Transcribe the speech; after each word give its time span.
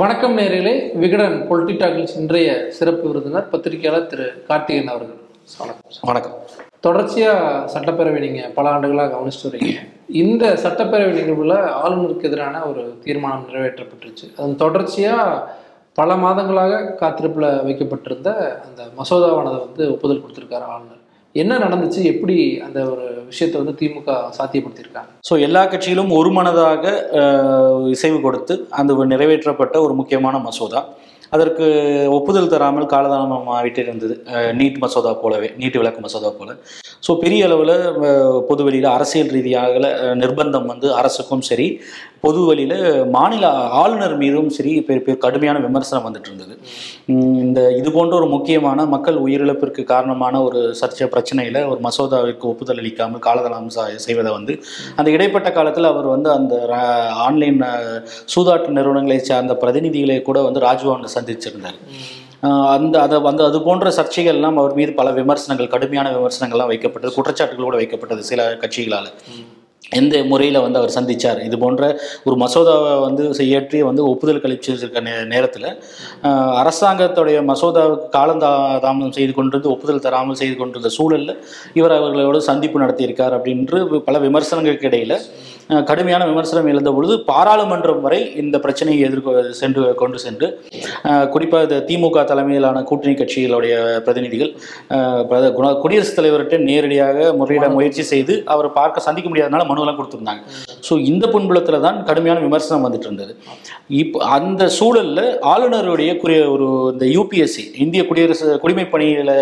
வணக்கம் 0.00 0.38
நேர்களே. 0.38 0.96
விகடன் 0.98 1.34
பொலிட்டி 1.50 1.74
டாக்கில்ஸ் 1.80 2.14
இன்றைய 2.16 2.66
சிறப்பு 2.68 3.08
விருந்தினர் 3.08 3.48
பத்திரிகையாளர் 3.48 4.06
திரு 4.06 4.44
கார்த்திகேயன் 4.48 4.88
அவர்கள். 4.88 5.18
வணக்கம். 5.58 5.92
வணக்கம். 6.02 6.32
தொடர்ச்சியாக 6.80 7.70
சட்டப்பேரவை 7.74 8.18
நீங்கள் 8.24 8.50
பல 8.50 8.68
ஆண்டுகளாக 8.68 9.14
கவனிச்சுட்டு 9.14 9.50
வரீங்க. 9.50 9.74
இந்த 10.22 10.58
சட்டப்பேரவை 10.64 11.12
நிகழ்வில் 11.18 11.54
ஆளுநருக்கு 11.84 12.28
எதிரான 12.30 12.64
ஒரு 12.64 12.98
தீர்மானம் 13.04 13.46
நிறைவேற்றப்பட்டுருச்சு. 13.50 14.26
அதன் 14.36 14.56
தொடர்ச்சியாக 14.56 15.54
பல 15.94 16.14
மாதங்களாக 16.14 16.94
காத்திருப்பில் 16.94 17.64
வைக்கப்பட்டிருந்த 17.64 18.60
அந்த 18.66 18.82
மசோதாவானதை 18.98 19.58
வந்து 19.66 19.92
ஒப்புதல் 19.92 20.24
கொடுத்துருக்காரு 20.24 20.68
ஆளுநர். 20.74 21.02
என்ன 21.42 21.52
நடந்துச்சு? 21.62 22.00
எப்படி 22.12 22.36
அந்த 22.66 22.80
ஒரு 22.90 23.04
விஷயத்தை 23.30 23.56
வந்து 23.60 23.74
திமுக 23.80 24.10
சாத்தியப்படுத்தியிருக்காங்க? 24.36 25.10
ஸோ 25.28 25.36
எல்லா 25.46 25.62
கட்சியிலும் 25.72 26.12
ஒரு 26.18 26.30
மனதாக 26.36 26.84
இசைவு 27.94 28.18
கொடுத்து 28.26 28.56
அந்த 28.80 29.06
நிறைவேற்றப்பட்ட 29.14 29.78
ஒரு 29.86 29.96
முக்கியமான 30.00 30.38
மசோதா. 30.46 30.82
அதற்கு 31.34 31.66
ஒப்புதல் 32.16 32.50
தராமல் 32.52 32.90
காலதாமம் 32.92 33.48
ஆகிட்டே 33.56 33.80
இருந்தது 33.84 34.14
நீட் 34.58 34.78
மசோதா 34.82 35.12
போலவே 35.22 35.48
நீட் 35.60 35.78
விளக்கு 35.80 36.00
மசோதா 36.04 36.30
போல. 36.40 36.50
ஸோ 37.06 37.12
பெரிய 37.22 37.46
அளவில் 37.48 37.74
பொதுவெளியில் 38.50 38.88
அரசியல் 38.96 39.32
ரீதியாக 39.36 39.90
நிர்பந்தம் 40.20 40.70
வந்து 40.72 40.88
அரசுக்கும் 41.00 41.44
சரி 41.50 41.66
பொது 42.24 42.40
வழியில் 42.40 43.06
மாநில 43.06 43.46
ஆளுநர் 43.52 44.16
மீதும் 44.16 44.48
சரி 44.48 44.68
பெரிய 44.68 44.98
பெரிய 44.98 45.16
கடுமையான 45.16 45.58
விமர்சனம் 45.58 46.04
வந்துட்டு 46.06 46.26
இருந்தது. 46.26 46.58
இந்த 47.06 47.76
இது 47.76 47.92
போன்ற 47.92 48.16
ஒரு 48.16 48.26
முக்கியமான 48.26 48.86
மக்கள் 48.86 49.22
உயிரிழப்பிற்கு 49.22 49.84
காரணமான 49.84 50.42
ஒரு 50.42 50.74
சர்ச்சை 50.80 51.04
பிரச்சனையில் 51.04 51.68
ஒரு 51.68 51.80
மசோதாவிற்கு 51.80 52.40
ஒப்புதல் 52.40 52.78
அளிக்காமல் 52.78 53.20
காலதாமம் 53.20 53.70
சா- 53.76 53.94
செய்வதை 53.96 54.32
வந்து 54.32 54.62
அந்த 54.96 55.10
இடைப்பட்ட 55.10 55.52
காலத்தில் 55.52 55.84
அவர் 55.84 56.04
வந்து 56.04 56.30
அந்த 56.30 56.68
ஆன்லைன் 57.14 57.60
சூதாட்ட 58.34 58.68
நிறுவனங்களை 58.68 59.18
சார்ந்த 59.18 59.58
பிரதிநிதிகளை 59.60 60.22
கூட 60.22 60.42
வந்து 60.42 60.60
ராஜ்பவனில் 60.60 61.14
சந்திச்சிருந்தார். 61.14 61.78
அந்த 62.66 63.00
அதை 63.00 63.20
வந்து 63.20 63.44
அது 63.44 63.62
போன்ற 63.62 63.90
சர்ச்சைகள்லாம் 63.90 64.54
அவர் 64.54 64.74
மீது 64.74 64.92
பல 64.92 65.10
விமர்சனங்கள் 65.12 65.68
கடுமையான 65.68 66.10
விமர்சனங்கள்லாம் 66.10 66.70
வைக்கப்பட்டது 66.70 67.12
குற்றச்சாட்டுகள் 67.16 67.62
கூட 67.62 67.76
வைக்கப்பட்டது 67.76 68.18
சில 68.18 68.56
கட்சிகளால். 68.56 69.10
எந்த 69.92 70.22
முறையில் 70.24 70.58
வந்து 70.60 70.78
அவர் 70.78 70.94
சந்தித்தார் 70.96 71.40
இது 71.44 71.56
போன்ற 71.58 71.82
ஒரு 72.24 72.36
மசோதாவை 72.36 72.92
வந்து 73.00 73.24
இயற்றி 73.44 73.78
வந்து 73.82 74.02
ஒப்புதல் 74.06 74.42
கழிச்சிருக்க 74.42 75.00
நே 75.00 75.12
நேரத்தில் 75.26 75.68
அரசாங்கத்துடைய 76.54 77.38
மசோதாவுக்கு 77.42 78.08
காலந்தா 78.10 78.50
தாமதம் 78.78 79.14
செய்து 79.14 79.32
கொண்டிருந்து 79.32 79.70
ஒப்புதல் 79.70 80.04
தராமல் 80.06 80.40
செய்து 80.42 80.56
கொண்டிருந்த 80.56 80.90
சூழலில் 80.90 81.34
இவர் 81.72 81.96
அவர்களோடு 81.96 82.40
சந்திப்பு 82.42 82.80
நடத்தியிருக்கார் 82.80 83.36
அப்படின்று 83.38 83.80
பல 84.00 84.18
விமர்சனங்களுக்கு 84.18 84.88
இடையில் 84.88 85.16
கடுமையான 85.86 86.22
விமர்சனம் 86.24 86.66
எழுந்த 86.66 86.90
பொழுது 86.92 87.14
பாராளுமன்றம் 87.28 88.00
வரை 88.00 88.18
இந்த 88.36 88.56
பிரச்சனையை 88.58 88.98
எதிர்கொ 89.06 89.30
சென்று 89.52 89.94
கொண்டு 89.94 90.18
சென்று 90.18 90.46
குறிப்பாக 91.30 91.62
இந்த 91.62 91.78
திமுக 91.88 92.24
தலைமையிலான 92.24 92.82
கூட்டணி 92.82 93.14
கட்சிகளுடைய 93.14 93.74
பிரதிநிதிகள் 94.04 94.50
குண- 95.56 95.76
குடியரசுத் 95.82 96.18
தலைவர்கிட்ட 96.18 96.58
நேரடியாக 96.64 97.12
முறையிட 97.38 97.68
முயற்சி 97.74 98.04
செய்து 98.04 98.34
அவரை 98.46 98.70
பார்க்க 98.74 99.06
சந்திக்க 99.06 99.28
முடியாதனால 99.28 99.64
மனுவெல்லாம் 99.64 99.98
கொடுத்துருந்தாங்க. 99.98 100.42
ஸோ 100.88 100.94
இந்த 101.04 101.24
புண்புலத்தில் 101.26 101.84
தான் 101.86 101.98
கடுமையான 102.04 102.40
விமர்சனம் 102.40 102.84
வந்துட்டு 102.86 103.08
இருந்தது. 103.08 103.32
இப்போ 103.98 104.18
அந்த 104.34 104.62
சூழலில் 104.76 105.24
ஆளுநருடைய 105.50 106.10
குறி 106.16 106.36
ஒரு 106.48 106.66
இந்த 106.92 107.04
யூபிஎஸ்சி 107.14 107.64
இந்திய 107.78 108.02
குடியரசு 108.06 108.46
குடிமை 108.58 108.86
பணியில் 108.86 109.34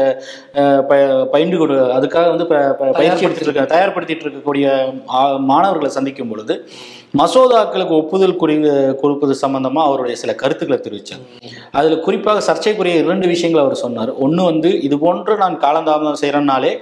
பயின்று 1.30 1.58
கொடு 1.58 1.76
அதுக்காக 1.96 2.26
வந்து 2.28 2.46
ப- 2.46 2.62
ப- 2.80 2.92
பயிற்சி 2.98 3.24
எடுத்துட்டு 3.24 3.50
இருக்க 3.50 3.66
தயார்படுத்திட்டு 3.74 4.26
இருக்கக்கூடிய 4.26 4.66
மாணவர்களை 5.52 5.70
மாணவர்களை 5.72 5.90
சந்திக்கும் 6.12 6.32
பொழுது 6.32 6.54
மசோதாக்களுக்கு 7.20 7.94
ஒப்புதல் 8.02 8.38
குறி 8.42 8.54
கொடுப்பது 9.02 9.34
சம்பந்தமா 9.42 9.80
அவருடைய 9.88 10.14
சில 10.22 10.32
கருத்துக்களை 10.42 10.78
தெரிவித்தார் 10.86 11.26
அதுல 11.78 11.98
குறிப்பாக 12.06 12.42
சர்ச்சைக்குரிய 12.48 13.02
இரண்டு 13.04 13.26
விஷயங்களை 13.34 13.62
அவர் 13.64 13.82
சொன்னார். 13.84 14.10
ஒன்று 14.24 14.42
வந்து 14.50 14.70
இது 14.86 14.96
போன்று 15.04 15.34
நான் 15.42 15.56
காலந்தாமதம் 15.66 16.22
செய்கிறனாலே 16.22 16.72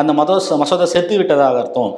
அந்த 0.00 0.10
மதோ 0.18 0.34
மசோதா 0.60 0.86
செத்து 0.94 1.14
விட்டதாக 1.20 1.58
அர்த்தம். 1.62 1.92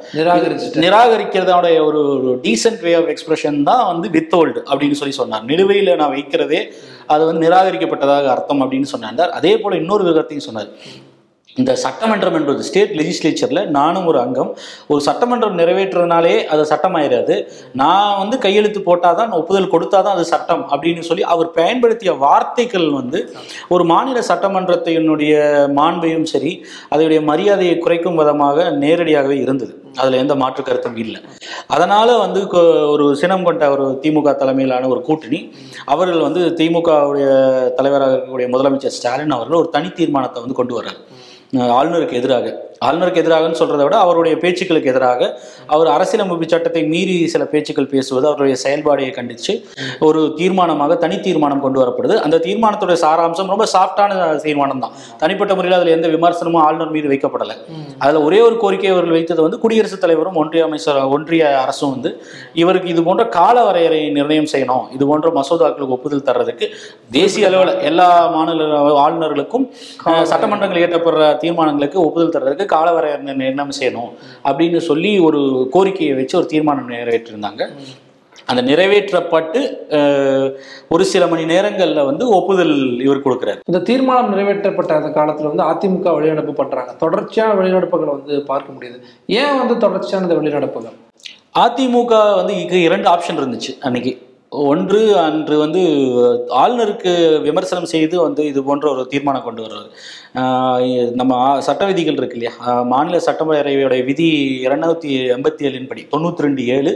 நிராகரிக்கிறதோட 0.83 1.67
ஒரு 1.87 2.01
டீசென்ட் 2.45 2.83
வே 2.85 2.93
ஆஃப் 2.99 3.09
எக்ஸ்பிரஷன் 3.13 3.57
தான் 3.69 3.83
வந்து 3.91 4.07
வித்தோல்டு 4.15 4.59
அப்படின்னு 4.71 4.99
சொல்லி 5.01 5.15
சொன்னார். 5.21 5.45
நிலுவையில் 5.51 5.99
நான் 6.01 6.15
வைக்கிறதே 6.17 6.61
அது 7.13 7.23
வந்து 7.29 7.43
நிராகரிக்கப்பட்டதாக 7.45 8.33
அர்த்தம் 8.35 8.63
அப்படின்னு 8.65 8.89
சொன்னார். 8.93 9.35
அதே 9.39 9.53
போல 9.63 9.75
இன்னொரு 9.83 10.05
விதத்தையும் 10.09 10.47
சொன்னார். 10.49 10.71
இந்த 11.61 11.71
சட்டமன்றம் 11.83 12.35
என்பது 12.39 12.65
ஸ்டேட் 12.67 12.93
லெஜிஸ்லேச்சரில் 12.99 13.61
நானும் 13.77 14.07
ஒரு 14.11 14.19
அங்கம். 14.23 14.51
ஒரு 14.91 15.01
சட்டமன்றம் 15.07 15.57
நிறைவேற்றுறதுனாலே 15.61 16.35
அது 16.53 16.63
சட்டமாயிடாது 16.71 17.35
நான் 17.81 18.17
வந்து 18.21 18.37
கையெழுத்து 18.45 18.81
போட்டால் 18.89 19.17
தான் 19.21 19.31
ஒப்புதல் 19.39 19.71
கொடுத்தா 19.73 19.99
தான் 20.07 20.15
அது 20.17 20.25
சட்டம் 20.33 20.63
அப்படின்னு 20.73 21.03
சொல்லி 21.09 21.25
அவர் 21.33 21.49
பயன்படுத்திய 21.59 22.13
வார்த்தைகள் 22.25 22.87
வந்து 22.99 23.21
ஒரு 23.75 23.85
மாநில 23.93 24.21
சட்டமன்றத்தினுடைய 24.29 25.33
மாண்பையும் 25.79 26.29
சரி 26.33 26.53
அதனுடைய 26.93 27.21
மரியாதையை 27.31 27.75
குறைக்கும் 27.85 28.19
விதமாக 28.21 28.69
நேரடியாகவே 28.83 29.37
இருந்தது. 29.45 29.73
அதில் 30.01 30.21
எந்த 30.23 30.33
மாற்று 30.41 30.61
கருத்தும் 30.63 30.97
இல்லை. 31.03 31.19
அதனால் 31.75 32.11
வந்து 32.23 32.39
ஒரு 32.93 33.05
சினம் 33.21 33.45
கொண்ட 33.47 33.69
ஒரு 33.75 33.85
திமுக 34.03 34.33
தலைமையிலான 34.41 34.89
ஒரு 34.93 35.01
கூட்டணி 35.07 35.39
அவர்கள் 35.93 36.25
வந்து 36.27 36.41
திமுகவுடைய 36.59 37.27
தலைவராக 37.79 38.13
இருக்கக்கூடிய 38.13 38.49
முதலமைச்சர் 38.55 38.97
ஸ்டாலின் 38.97 39.37
அவர்கள் 39.37 39.61
ஒரு 39.63 39.71
தனி 39.77 39.89
தீர்மானத்தை 39.99 40.41
வந்து 40.43 40.59
கொண்டு 40.59 40.75
வர்றாரு. 40.79 40.99
ஆளுநருக்கு 41.53 42.11
எதிராக 42.11 42.47
ஆளுநருக்கு 42.85 43.21
எதிராகன்னு 43.23 43.59
சொல்றதை 43.59 43.83
விட 43.85 43.95
அவருடைய 44.05 44.35
பேச்சுக்களுக்கு 44.43 44.91
எதிராக 44.93 45.29
அவர் 45.75 45.89
அரசியலமைப்பு 45.95 46.47
சட்டத்தை 46.53 46.81
மீறி 46.93 47.15
சில 47.33 47.43
பேச்சுக்கள் 47.53 47.89
பேசுவது 47.93 48.25
அவருடைய 48.29 48.55
செயல்பாடையை 48.63 49.11
கண்டித்து 49.17 49.53
ஒரு 50.07 50.21
தீர்மானமாக 50.39 50.97
தனி 51.03 51.17
தீர்மானம் 51.27 51.63
கொண்டு 51.65 51.79
வரப்படுது. 51.81 52.15
அந்த 52.25 52.39
தீர்மானத்துடைய 52.47 52.97
சாராம்சம் 53.05 53.51
ரொம்ப 53.53 53.65
சாஃப்டான 53.73 54.11
தீர்மானம் 54.45 54.83
தான். 54.83 54.93
தனிப்பட்ட 55.21 55.55
முறையில் 55.57 55.77
அதில் 55.79 55.93
எந்த 55.97 56.07
விமர்சனமும் 56.15 56.63
ஆளுநர் 56.67 56.93
மீது 56.95 57.07
வைக்கப்படலை. 57.13 57.55
அதில் 58.03 58.21
ஒரே 58.27 58.39
ஒரு 58.47 58.57
கோரிக்கை 58.63 58.89
அவர்கள் 58.93 59.15
வைத்தது 59.17 59.41
வந்து 59.45 59.59
குடியரசுத் 59.63 60.03
தலைவரும் 60.03 60.39
ஒன்றிய 60.43 60.63
அமைச்சர் 60.67 61.01
ஒன்றிய 61.15 61.43
அரசும் 61.63 61.93
வந்து 61.95 62.11
இவருக்கு 62.61 62.93
இது 62.93 63.03
போன்ற 63.09 63.25
கால 63.39 63.57
வரையறை 63.69 64.01
நிர்ணயம் 64.19 64.49
செய்யணும். 64.53 64.85
இது 64.97 65.03
போன்ற 65.11 65.29
மசோதாக்களுக்கு 65.39 65.97
ஒப்புதல் 65.97 66.25
தர்றதுக்கு 66.29 66.67
தேசிய 67.17 67.49
அளவில் 67.51 67.73
எல்லா 67.89 68.07
மாநில 68.35 68.69
ஆளுநர்களுக்கும் 69.05 69.67
சட்டமன்றங்கள் 70.31 70.81
இயற்றப்படுற 70.83 71.25
தீர்மானங்களுக்கு 71.43 71.99
ஒப்புதல் 72.05 72.33
தர்றதுக்கு 72.37 72.65
கால 72.73 72.91
வரையறை 72.91 73.33
நிர்ணயம் 73.41 73.77
செய்யணும் 73.79 74.11
அப்படின்னு 74.43 74.81
சொல்லி 74.89 75.13
ஒரு 75.19 75.39
கோரிக்கையை 75.71 76.15
வச்சு 76.15 76.37
ஒரு 76.37 76.47
தீர்மானம் 76.55 76.89
நிறைவேற்றிருந்தாங்க. 76.89 77.63
அந்த 78.49 78.61
நிறைவேற்றப்பட்டு 78.71 79.59
ஒரு 80.89 81.05
சில 81.05 81.27
மணி 81.27 81.45
நேரங்களில் 81.45 82.07
வந்து 82.09 82.29
ஒப்புதல் 82.29 82.75
இவர் 83.05 83.25
கொடுக்குறாரு. 83.25 83.59
இந்த 83.65 83.79
தீர்மானம் 83.79 84.31
நிறைவேற்றப்பட்ட 84.33 84.91
அந்த 84.99 85.09
காலத்துல 85.19 85.49
வந்து 85.51 85.65
அதிமுக 85.71 86.13
வெளிநடப்பு 86.17 86.53
பண்றாங்க. 86.61 86.93
தொடர்ச்சியான 86.93 87.57
வெளிநடப்புகளை 87.61 88.11
வந்து 88.17 88.41
பார்க்க 88.51 88.75
முடியுது. 88.77 88.99
ஏன் 89.25 89.57
வந்து 89.57 89.77
தொடர்ச்சியான 89.77 90.25
இந்த 90.27 90.37
வெளிநடப்புகள்? 90.41 90.95
அதிமுக 91.65 92.13
வந்து 92.35 92.81
இரண்டு 92.81 93.09
ஆப்ஷன் 93.09 93.41
இருந்துச்சு 93.41 93.73
அன்னைக்கு. 93.79 94.13
ஒன்று 94.51 94.99
அன்று 95.23 95.55
வந்து 95.63 95.81
ஆளுநருக்கு 96.61 97.11
விமர்சனம் 97.47 97.89
செய்து 97.93 98.15
வந்து 98.25 98.41
இது 98.51 98.59
போன்ற 98.67 98.85
ஒரு 98.93 99.03
தீர்மானம் 99.13 99.45
கொண்டு 99.47 99.65
வர்றாரு 99.65 99.89
நம்ம 101.19 101.33
சட்ட 101.67 101.85
விதிகள் 101.89 102.19
இருக்கு 102.19 102.37
இல்லையா? 102.39 102.53
மாநில 102.93 103.19
சட்டப்பேரவையோட 103.27 103.97
விதி 104.09 104.29
இரநூத்தி 104.65 105.11
எண்பத்தி 105.35 105.67
ஏழின் 105.69 105.89
படி 105.91 106.03
தொண்ணூற்றி 106.13 106.45
ரெண்டு 106.47 106.65
ஏழு 106.77 106.93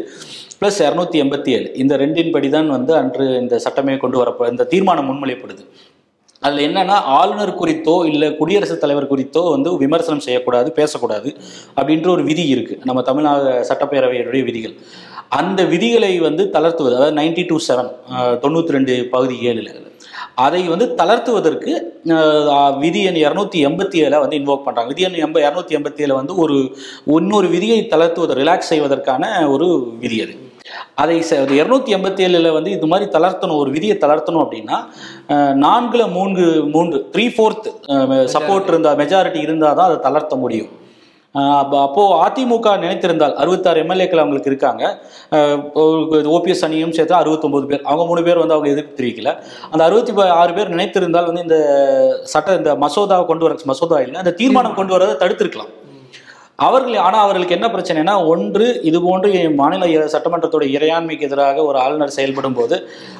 ப்ளஸ் 0.62 0.80
இரநூத்தி 0.88 1.20
எண்பத்தி 1.24 1.52
ஏழு 1.58 1.70
இந்த 1.84 1.96
ரெண்டின் 2.04 2.34
படி 2.36 2.50
தான் 2.58 2.76
வந்து 2.78 2.96
அன்று 3.02 3.28
இந்த 3.44 3.58
சட்டமே 3.66 3.96
கொண்டு 4.06 4.20
வரப்போ 4.24 4.50
இந்த 4.54 4.68
தீர்மானம் 4.74 5.10
முன்மொழியப்படுது. 5.12 5.66
அதில் 6.46 6.66
என்னன்னா 6.68 6.96
ஆளுநர் 7.18 7.58
குறித்தோ 7.60 7.96
இல்லை 8.12 8.28
குடியரசுத் 8.38 8.84
தலைவர் 8.84 9.12
குறித்தோ 9.12 9.42
வந்து 9.56 9.70
விமர்சனம் 9.82 10.24
செய்யக்கூடாது 10.26 10.70
பேசக்கூடாது 10.80 11.30
அப்படின்ற 11.78 12.08
ஒரு 12.16 12.24
விதி 12.30 12.46
இருக்குது 12.56 12.82
நம்ம 12.90 13.02
தமிழ்நாடு 13.10 13.52
சட்டப்பேரவையுடைய 13.70 14.44
விதிகள். 14.50 14.74
அந்த 15.40 15.62
விதிகளை 15.74 16.12
வந்து 16.28 16.44
தளர்த்துவது 16.56 16.96
அதாவது 16.98 17.18
நைன்டி 17.20 17.44
டூ 17.50 17.58
செவன் 17.68 17.90
தொண்ணூற்றி 18.44 18.76
ரெண்டு 18.78 18.94
பகுதி 19.14 19.36
ஏழில். 19.50 19.72
அதை 20.46 20.62
வந்து 20.74 20.86
தளர்த்துவதற்கு 21.00 21.72
விதி 22.84 23.02
எண் 23.10 23.20
இரநூத்தி 23.24 23.60
எண்பத்தி 23.68 23.98
ஏழை 24.06 24.18
வந்து 24.24 24.38
இன்வோக் 24.40 24.66
பண்ணுறாங்க 24.68 24.92
விதி 24.94 25.06
எண் 25.08 25.18
எண்ப 25.26 25.40
இரநூத்தி 25.46 25.78
எண்பத்தி 25.78 26.04
ஏழு 26.06 26.14
வந்து 26.20 26.34
ஒரு 26.44 26.56
இன்னொரு 27.18 27.48
விதியை 27.56 27.80
தளர்த்துவது 27.94 28.40
ரிலாக்ஸ் 28.42 28.72
செய்வதற்கான 28.74 29.24
ஒரு 29.56 29.68
விதி 30.04 30.20
அது. 30.26 30.36
அதை 31.04 31.16
இரநூத்தி 31.60 31.92
எண்பத்தி 31.98 32.22
ஏழில் 32.28 32.56
வந்து 32.58 32.72
இது 32.78 32.90
மாதிரி 32.92 33.08
தளர்த்தணும் 33.16 33.62
ஒரு 33.64 33.70
விதியை 33.76 33.96
தளர்த்தணும் 34.04 34.44
அப்படின்னா 34.46 34.78
நான்குல 35.66 36.04
மூன்று 36.18 36.46
மூன்று 36.76 37.00
த்ரீ 37.16 37.26
ஃபோர்த் 37.36 37.68
சப்போர்ட் 38.36 38.70
இருந்தால் 38.74 39.00
மெஜாரிட்டி 39.02 39.42
இருந்தால் 39.48 39.78
தான் 39.80 39.90
அதை 39.90 40.00
தளர்த்த 40.08 40.36
முடியும். 40.44 40.72
அப்போது 41.36 42.16
அதிமுக 42.24 42.72
நினைத்திருந்தால் 42.84 43.36
அறுபத்தாறு 43.42 43.82
எம்எல்ஏக்கள் 43.84 44.22
அவங்களுக்கு 44.22 44.50
இருக்காங்க. 44.52 44.84
ஓபிஎஸ் 46.36 46.64
அணியும் 46.68 46.96
சேர்த்து 46.98 47.16
அறுபத்தொம்போது 47.20 47.66
பேர். 47.70 47.86
அவங்க 47.90 48.06
மூணு 48.10 48.22
பேர் 48.28 48.42
வந்து 48.42 48.56
அவங்க 48.56 48.70
எதிர்ப்பு 48.74 48.98
தெரிவிக்கல 48.98 49.34
அந்த 49.72 49.82
அறுபத்தி 49.88 50.14
ஆறு 50.40 50.52
பேர் 50.58 50.74
நினைத்திருந்தால் 50.76 51.30
வந்து 51.30 51.46
இந்த 51.48 51.60
சட்ட 52.34 52.58
இந்த 52.62 52.74
மசோதாவை 52.84 53.26
கொண்டு 53.30 53.48
வர 53.48 53.72
மசோதா 53.74 54.00
இல்லை 54.06 54.20
அந்த 54.24 54.36
தீர்மானம் 54.42 54.78
கொண்டு 54.80 54.96
வரதை 54.98 55.16
தடுத்திருக்கலாம். 55.24 55.72
அவர்கள் 56.66 57.04
ஆனால் 57.08 57.24
அவர்களுக்கு 57.26 57.56
என்ன 57.58 57.68
பிரச்சனைனா 57.74 58.14
ஒன்று 58.32 58.66
இது 58.90 58.98
போன்று 59.06 59.30
மாநில 59.62 59.86
சட்டமன்றத்தோட 60.16 60.66
இறையாண்மைக்கு 60.76 61.28
எதிராக 61.28 61.64
ஒரு 61.70 61.78
ஆளுநர் 61.84 62.18
செயல்படும் 62.18 62.58
போது 62.60 62.76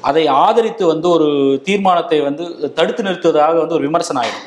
அதை 0.10 0.24
ஆதரித்து 0.44 0.84
வந்து 0.94 1.08
ஒரு 1.16 1.30
தீர்மானத்தை 1.70 2.20
வந்து 2.30 2.44
தடுத்து 2.80 3.06
நிறுத்துவதாக 3.08 3.58
வந்து 3.64 3.78
ஒரு 3.78 3.88
விமர்சனம் 3.88 4.22
ஆயிடும். 4.24 4.46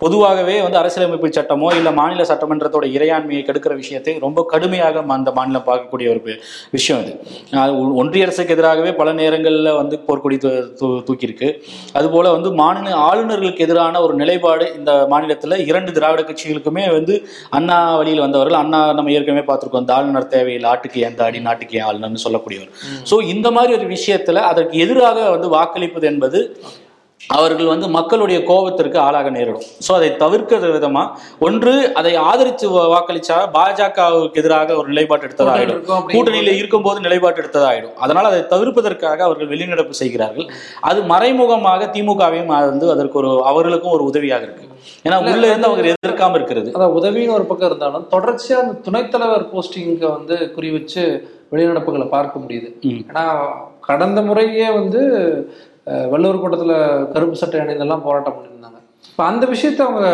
பொதுவாகவே 0.00 0.54
வந்து 0.64 0.78
அரசியலமைப்பு 0.80 1.28
சட்டமோ 1.36 1.68
இல்லை 1.78 1.92
மாநில 1.98 2.24
சட்டமன்றத்தோட 2.30 2.86
இறையாண்மையை 2.96 3.42
கெடுக்கிற 3.48 3.74
விஷயத்தை 3.80 4.12
ரொம்ப 4.26 4.44
கடுமையாக 4.52 5.02
அந்த 5.16 5.30
மாநிலம் 5.38 5.66
பார்க்கக்கூடிய 5.68 6.08
ஒரு 6.14 6.20
விஷயம் 6.76 7.00
இது. 7.04 7.12
ஒன்றிய 8.02 8.26
அரசுக்கு 8.26 8.54
எதிராகவே 8.56 8.92
பல 9.00 9.12
நேரங்களில் 9.20 9.70
வந்து 9.80 9.98
போர்க்கொடி 10.06 10.38
தூக்கியிருக்கு. 11.08 11.48
அதுபோல 11.98 12.32
வந்து 12.36 12.52
மாநில 12.62 12.94
ஆளுநர்களுக்கு 13.08 13.66
எதிரான 13.68 14.02
ஒரு 14.06 14.16
நிலைப்பாடு 14.22 14.66
இந்த 14.78 14.92
மாநிலத்தில் 15.14 15.56
இரண்டு 15.70 15.92
திராவிட 15.98 16.22
கட்சிகளுக்குமே 16.30 16.86
வந்து 16.96 17.16
அண்ணா 17.58 17.78
வழியில் 18.00 18.24
வந்தவர்கள் 18.26 18.60
அண்ணா 18.62 18.82
நம்ம 18.98 19.14
ஏற்கனவே 19.18 19.46
பார்த்துருக்கோம் 19.50 19.84
அந்த 19.84 19.94
ஆளுநர் 19.98 20.32
தேவையில்லை 20.36 20.70
ஆட்டுக்கு 20.72 21.06
எந்த 21.10 21.22
அடி 21.28 21.40
நாட்டுக்கு 21.48 21.78
ஏன் 21.80 21.88
ஆளுநர்னு 21.90 22.24
சொல்லக்கூடியவர். 22.26 22.72
ஸோ 23.12 23.16
இந்த 23.34 23.48
மாதிரி 23.58 23.72
ஒரு 23.78 23.88
விஷயத்துல 23.96 24.42
அதற்கு 24.52 24.76
எதிராக 24.86 25.30
வந்து 25.36 25.48
வாக்களிப்பது 25.56 26.06
என்பது 26.12 26.40
அவர்கள் 27.36 27.70
வந்து 27.72 27.86
மக்களுடைய 27.96 28.38
கோபத்திற்கு 28.50 28.98
ஆளாக 29.04 29.28
நேரிடும். 29.36 29.64
ஸோ 29.86 29.90
அதை 29.98 30.08
தவிர்க்கிற 30.22 30.68
விதமா 30.74 31.02
ஒன்று 31.46 31.72
அதை 32.00 32.12
ஆதரித்து 32.28 32.66
வாக்களிச்சா 32.94 33.38
பாஜகவுக்கு 33.56 34.40
எதிராக 34.42 34.76
ஒரு 34.80 34.88
நிலைப்பாடு 34.92 35.28
அப்படிங்கும் 35.28 36.06
கூட்டணியில 36.14 36.54
இருக்கும்போது 36.60 36.98
நிலைப்பாடு 37.06 37.42
எடுத்ததாயிடும். 37.42 37.96
அதனால் 38.04 38.30
அதை 38.30 38.40
தவிர்ப்பதற்காக 38.54 39.24
அவர்கள் 39.28 39.52
வெளிநடப்பு 39.54 39.96
செய்கிறார்கள். 40.02 40.48
அது 40.90 41.00
மறைமுகமாக 41.12 41.90
திமுகவையும் 41.96 42.52
வந்து 42.72 42.88
அதற்கு 42.94 43.18
ஒரு 43.22 43.32
அவர்களுக்கும் 43.52 43.96
ஒரு 43.96 44.06
உதவியாக 44.10 44.46
இருக்கு. 44.48 44.66
ஏன்னா 45.06 45.16
உள்ள 45.30 45.44
இருந்து 45.50 45.68
அவங்க 45.68 45.82
எதிர்க்காம 45.94 46.36
இருக்கிறது. 46.38 46.68
அதான் 46.76 46.94
உதவின்னு 46.98 47.36
ஒரு 47.38 47.46
பக்கம் 47.50 47.70
இருந்தாலும் 47.70 48.06
தொடர்ச்சியா 48.14 48.58
அந்த 48.64 48.76
துணைத் 48.86 49.12
தலைவர் 49.14 49.50
போஸ்டிங்க 49.54 50.06
வந்து 50.16 50.36
குறி 50.56 50.70
வச்சு 50.76 51.02
வெளிநடப்புகளை 51.52 52.06
பார்க்க 52.14 52.42
முடியுது. 52.44 52.68
ஏன்னா 53.08 53.26
கடந்த 53.88 54.20
முறையே 54.28 54.66
வந்து 54.78 55.02
வள்ளுவர் 56.12 56.42
கூட்டத்துல 56.42 56.74
கருப்பு 57.14 57.40
சட்டை 57.40 57.60
அணிந்தெல்லாம் 57.62 58.06
போராட்டம் 58.06 58.36
பண்ணியிருந்தாங்க. 58.36 58.78
இப்போ 59.10 59.22
அந்த 59.30 59.44
விஷயத்தை 59.52 59.82
அவங்க 59.86 60.08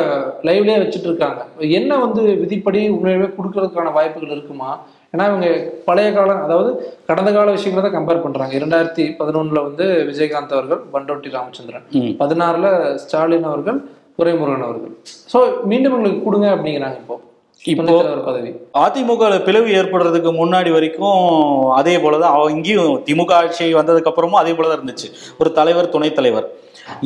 லைவ்லயே 0.48 0.76
வச்சுட்டு 0.82 1.08
இருக்காங்க. 1.10 1.40
என்ன 1.78 1.96
வந்து 2.04 2.22
விதிப்படி 2.42 2.80
உண்மையாகவே 2.96 3.28
கொடுக்கறதுக்கான 3.36 3.92
வாய்ப்புகள் 3.96 4.34
இருக்குமா? 4.36 4.70
ஏன்னா 5.14 5.24
இவங்க 5.30 5.48
பழைய 5.88 6.08
காலம் 6.14 6.44
அதாவது 6.46 6.70
கடந்த 7.08 7.30
கால 7.36 7.50
விஷயங்களை 7.56 7.82
தான் 7.82 7.96
கம்பேர் 7.96 8.24
பண்றாங்க. 8.24 8.54
இரண்டாயிரத்தி 8.60 9.04
பதினொன்னுல 9.20 9.62
வந்து 9.68 9.86
விஜயகாந்த் 10.10 10.56
அவர்கள் 10.56 10.80
பண்டோட்டி 10.94 11.36
ராமச்சந்திரன். 11.36 11.86
பதினாறுல 12.22 12.66
ஸ்டாலின் 13.04 13.48
அவர்கள் 13.52 13.78
துரைமுருகன் 14.18 14.66
அவர்கள். 14.68 14.94
ஸோ 15.32 15.38
மீண்டும் 15.70 15.94
எங்களுக்கு 15.98 16.26
கொடுங்க 16.26 16.48
அப்படிங்கிறாங்க 16.56 16.98
இப்போ. 17.02 17.16
இப்போ 17.62 17.82
பதவி. 18.24 18.48
அதிமுக 18.78 19.44
பிளவு 19.44 19.66
ஏற்படுறதுக்கு 19.66 20.30
முன்னாடி 20.40 20.72
வரைக்கும் 20.72 21.68
அதே 21.70 21.96
போலதான் 21.96 22.34
அவ 22.36 22.50
இங்கேயும் 22.50 23.04
திமுக 23.04 23.30
ஆட்சி 23.30 23.74
வந்ததுக்கு 23.74 24.12
அப்புறமும் 24.14 24.42
அதே 24.42 24.52
போலதான் 24.52 24.78
இருந்துச்சு. 24.80 25.12
ஒரு 25.38 25.52
தலைவர் 25.52 25.88
துணைத் 25.88 26.14
தலைவர். 26.14 26.52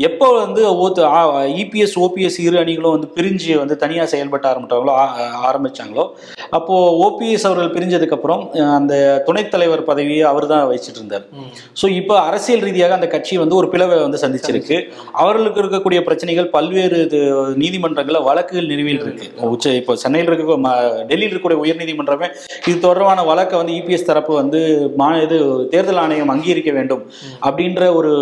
எப்போ 0.05 0.27
வந்து 0.39 0.63
இபிஎஸ் 1.59 1.97
ஓபிஎஸ் 2.01 2.39
இரு 2.43 2.57
அணிகளும் 2.61 2.95
வந்து 2.95 3.09
பிரிஞ்சு 3.15 3.53
வந்து 3.59 3.75
தனியாக 3.83 4.09
ஆ- 4.99 5.13
ஆரம்பிச்சாங்களோ 5.49 6.05
அப்போ 6.53 6.75
ஓபிஎஸ் 7.05 7.47
அவர்கள் 7.47 7.73
பிரிஞ்சதுக்கு 7.75 8.17
அப்புறம் 8.17 8.43
அஹ், 8.57 8.75
அந்த 8.79 8.95
துணைத் 9.27 9.51
தலைவர் 9.51 9.83
பதவியை 9.85 10.25
அவர் 10.29 10.47
தான் 10.51 10.65
வச்சுட்டு 10.71 11.01
இருந்தார் 11.01 11.25
ஸோ 11.81 11.87
இப்போ 11.99 12.15
அரசியல் 12.25 12.65
ரீதியாக 12.65 12.97
அந்த 12.99 13.09
கட்சி 13.09 13.35
வந்து 13.39 13.57
ஒரு 13.57 13.69
பிளவை 13.71 13.99
வந்து 14.01 14.21
சந்திச்சிருக்கு. 14.23 14.77
அவர்களுக்கு 15.19 15.61
இருக்கக்கூடிய 15.63 16.01
பிரச்சனைகள் 16.05 16.49
பல்வேறு 16.53 16.99
நீதிமன்றங்களில் 17.63 18.27
வழக்குகள் 18.29 18.71
நிலுவையில் 18.71 19.03
இருக்கு. 19.03 19.27
உச்ச 19.51 19.67
இப்போ 19.79 19.97
சென்னையில் 20.03 20.31
இருக்க 20.31 20.57
டெல்லியில் 21.09 21.27
இருக்கக்கூடிய 21.27 21.59
உயர்நீதிமன்றமே 21.65 22.29
இது 22.65 22.77
தொடர்பான 22.81 23.25
வழக்கை 23.29 23.57
வந்து 23.59 23.77
இபிஎஸ் 23.79 24.09
தரப்பு 24.09 24.33
வந்து 24.35 24.61
மா 24.97 25.11
இது 25.21 25.39
தேர்தல் 25.73 26.01
ஆணையம் 26.03 26.33
அங்கீகரிக்க 26.35 26.73
வேண்டும் 26.75 27.03
அப்படின்ற 27.45 27.67
ஒரு 27.99 28.13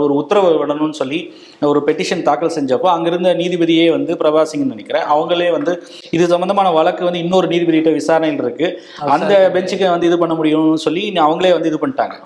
ஒரு 0.00 0.14
உத்தரவு 0.20 0.49
விடணும்னு 0.58 0.92
சொல்லி 0.92 1.20
ஒரு 1.68 1.80
பெட்டிஷன் 1.86 2.24
தாக்கல் 2.28 2.54
செஞ்சப்போ 2.56 2.88
அங்கிருந்த 2.94 3.30
நீதிபதியே 3.40 3.86
வந்து 3.96 4.12
பிரபாசிங்னு 4.22 4.72
நினைக்கிறேன். 4.74 5.06
அவங்களே 5.14 5.48
வந்து 5.56 5.72
இது 6.16 6.26
சம்பந்தமான 6.34 6.68
வழக்கு 6.78 7.02
வந்து 7.08 7.22
இன்னொரு 7.24 7.48
நீதிபதிகிட்ட 7.54 7.92
விசாரணையில் 8.00 8.44
இருக்கு. 8.44 8.68
அந்த 9.14 9.32
பெஞ்சுக்கு 9.56 9.88
வந்து 9.94 10.08
இது 10.10 10.18
பண்ண 10.22 10.36
முடியும்னு 10.40 10.84
சொல்லி 10.86 11.04
அவங்களே 11.26 11.52
வந்து 11.56 11.70
இது 11.72 11.80
பண்ணிட்டாங்க. 11.82 12.16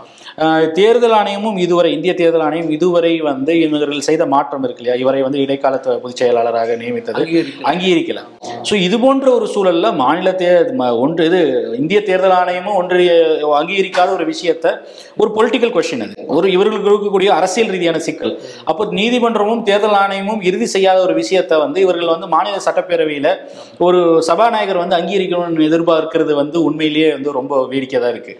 தேர்தல் 0.78 1.14
ஆணையமும் 1.18 1.58
இதுவரை 1.64 1.90
இந்திய 1.96 2.12
தேர்தல் 2.20 2.44
ஆணையம் 2.46 2.70
இதுவரை 2.76 3.10
வந்து 3.28 3.52
இவர்கள் 3.64 4.06
செய்த 4.06 4.22
மாற்றம் 4.32 4.64
இருக்கு 4.66 4.80
இல்லையா? 4.82 4.96
இவரை 5.02 5.20
வந்து 5.26 5.42
இடைக்கால 5.44 5.74
பொதுச் 6.04 6.20
செயலாளராக 6.20 6.76
நியமித்தது. 6.80 7.22
அங்கீகரிக்கல. 7.70 8.22
ஸோ 8.68 8.74
இது 8.86 8.96
போன்ற 9.04 9.26
ஒரு 9.38 9.46
சூழல்ல 9.54 9.86
மாநில 10.00 10.30
தே 10.40 10.48
ஒன்று 11.04 11.26
இது 11.30 11.40
இந்திய 11.82 11.98
தேர்தல் 12.08 12.36
ஆணையமும் 12.40 12.78
ஒன்றிய 12.80 13.12
அங்கீகரிக்காத 13.60 14.10
ஒரு 14.16 14.26
விஷயத்த 14.32 14.66
ஒரு 15.22 15.30
பொலிட்டிக்கல் 15.36 15.74
கொஸ்டின் 15.76 16.04
அது. 16.06 16.14
ஒரு 16.36 16.46
இவர்களுக்கு 16.56 16.90
இருக்கக்கூடிய 16.92 17.30
அரசியல் 17.38 17.72
ரீதியான 17.74 18.00
சிக்கல். 18.08 18.34
அப்போ 18.72 18.84
நீதிமன்றமும் 19.26 19.62
தேர்தல் 19.66 19.96
ஆணையமும் 19.98 20.40
இறுதி 20.44 20.66
செய்யாத 20.66 20.98
ஒரு 21.04 21.14
விஷயத்தை 21.18 21.56
வந்து 21.62 21.78
இவர்கள் 21.80 22.10
வந்து 22.12 22.26
மாநில 22.32 22.56
சட்டப்பேரவையில 22.66 23.28
ஒரு 23.78 23.98
சபாநாயகர் 24.28 24.80
வந்து 24.82 24.96
அங்கீகரிக்கணும்னு 24.98 25.68
எதிர்பார்க்கிறது 25.68 26.32
வந்து 26.40 26.56
உண்மையிலேயே 26.66 27.08
வந்து 27.14 27.30
ரொம்ப 27.38 27.54
வேடிக்கை 27.70 27.98
தான் 28.00 28.12
இருக்கு 28.14 28.32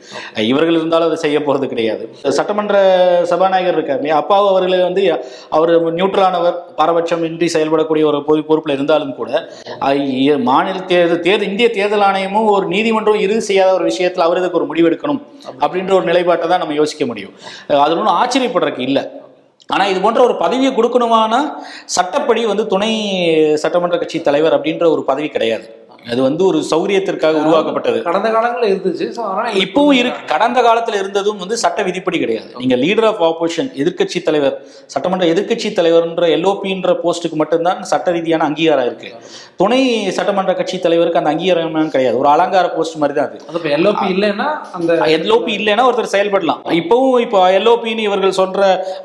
இவர்கள் 0.49 0.79
இருந்தாலும் 0.79 1.09
அதை 1.09 1.19
செய்ய 1.25 1.39
போறது 1.47 1.67
கிடையாது. 1.73 2.05
சட்டமன்ற 2.39 2.75
சபாநாயகர் 3.33 3.77
இருக்கார் 3.79 4.01
இல்லையா? 4.01 4.19
அப்பாவு 4.23 4.47
அவர்களை 4.53 4.81
வந்து 4.83 5.03
அவர் 5.51 5.73
நியூட்ரலானவர் 5.99 6.59
பாரபட்சம் 6.79 7.25
இன்றி 7.25 7.49
செயல்படக்கூடிய 7.55 8.05
ஒரு 8.11 8.21
பொது 8.29 8.45
பொறுப்பில் 8.45 8.77
இருந்தாலும் 8.77 9.15
கூட 9.15 9.31
மாநில 10.51 10.77
தேர்தல் 10.93 11.25
தேர்தல் 11.27 11.51
இந்திய 11.51 11.69
தேர்தல் 11.71 12.07
ஆணையமும் 12.09 12.49
ஒரு 12.55 12.67
நீதிமன்றம் 12.75 13.23
இறுதி 13.25 13.43
செய்யாத 13.49 13.73
ஒரு 13.75 13.87
விஷயத்தில் 13.91 14.27
அவர் 14.27 14.41
இதுக்கு 14.41 14.61
ஒரு 14.61 14.71
முடிவு 14.71 14.89
எடுக்கணும் 14.91 15.23
அப்படின்ற 15.65 15.93
ஒரு 15.99 16.07
நிலைப்பாட்டை 16.11 16.49
தான் 16.49 16.63
நம்ம 16.63 16.75
யோசிக்க 16.75 17.05
முடியும். 17.07 17.35
அஹ் 17.71 17.83
அது 17.85 17.99
ஒன்றும் 17.99 18.17
ஆச்சரியப்படுறதுக்கு 18.21 18.89
இல்லை. 18.89 19.05
ஆனால் 19.73 19.91
இது 19.91 20.01
போன்ற 20.01 20.21
ஒரு 20.23 20.35
பதவியை 20.37 20.71
கொடுக்கணுமானா 20.73 21.39
சட்டப்படி 21.97 22.41
வந்து 22.47 22.65
துணை 22.67 22.91
சட்டமன்ற 23.63 23.99
கட்சி 23.99 24.19
தலைவர் 24.21 24.57
அப்படின்ற 24.57 24.85
ஒரு 24.91 25.03
பதவி 25.05 25.29
கிடையாது. 25.29 25.67
அது 26.11 26.21
வந்து 26.23 26.43
ஒரு 26.47 26.59
சௌரியத்திற்காக 26.71 27.37
உருவாக்கப்பட்டது. 27.43 27.99
கடந்த 28.09 28.31
காலங்களில் 28.31 28.73
இருந்துச்சு 28.73 29.07
அதனால 29.27 29.53
இப்பவும் 29.65 29.99
இருக்கு. 30.01 30.21
கடந்த 30.33 30.59
காலத்துல 30.67 30.99
இருந்ததும் 31.03 31.39
வந்து 31.43 31.57
சட்ட 31.63 31.83
விதிப்படி 31.83 32.19
கிடையாது. 32.19 32.51
நீங்க 32.59 32.77
லீடர் 32.77 33.07
ஆஃப் 33.11 33.23
ஆப்போசிஷன் 33.29 33.71
எதிர்க்கட்சி 33.83 34.23
தலைவர் 34.23 34.57
சட்டமன்ற 34.95 35.27
எதிர்க்கட்சி 35.27 35.71
தலைவர்ன்ற 35.79 36.27
எல்ஓபின்ற 36.37 36.97
போஸ்ட்டுக்கு 37.05 37.39
மட்டும்தான் 37.43 37.83
சட்ட 37.83 38.11
ரீதியான 38.17 38.45
அங்கீகாரம் 38.45 38.85
இருக்கு. 38.85 39.11
துணை 39.57 39.81
சட்டமன்ற 40.19 40.55
கட்சி 40.55 40.79
தலைவருக்கு 40.79 41.21
அந்த 41.23 41.33
அங்கீகாரம் 41.35 41.91
கிடையாது. 41.95 42.19
ஒரு 42.19 42.29
அலங்கார 42.35 42.69
போஸ்ட் 42.77 42.99
மாதிரி 43.03 43.19
தான் 43.19 43.31
அது. 43.31 43.71
எல்ஓபி 43.79 44.07
இல்லைன்னா 44.17 44.49
அந்த 44.79 44.93
எல்ஓபி 45.17 45.53
இல்லைன்னா 45.61 45.87
ஒருத்தர் 45.91 46.15
செயல்படலாம். 46.17 46.61
இப்பவும் 46.81 47.19
இப்போ 47.27 47.41
எல்ஓபின்னு 47.59 48.07
இவர்கள் 48.09 48.39
சொல்ற 48.41 48.61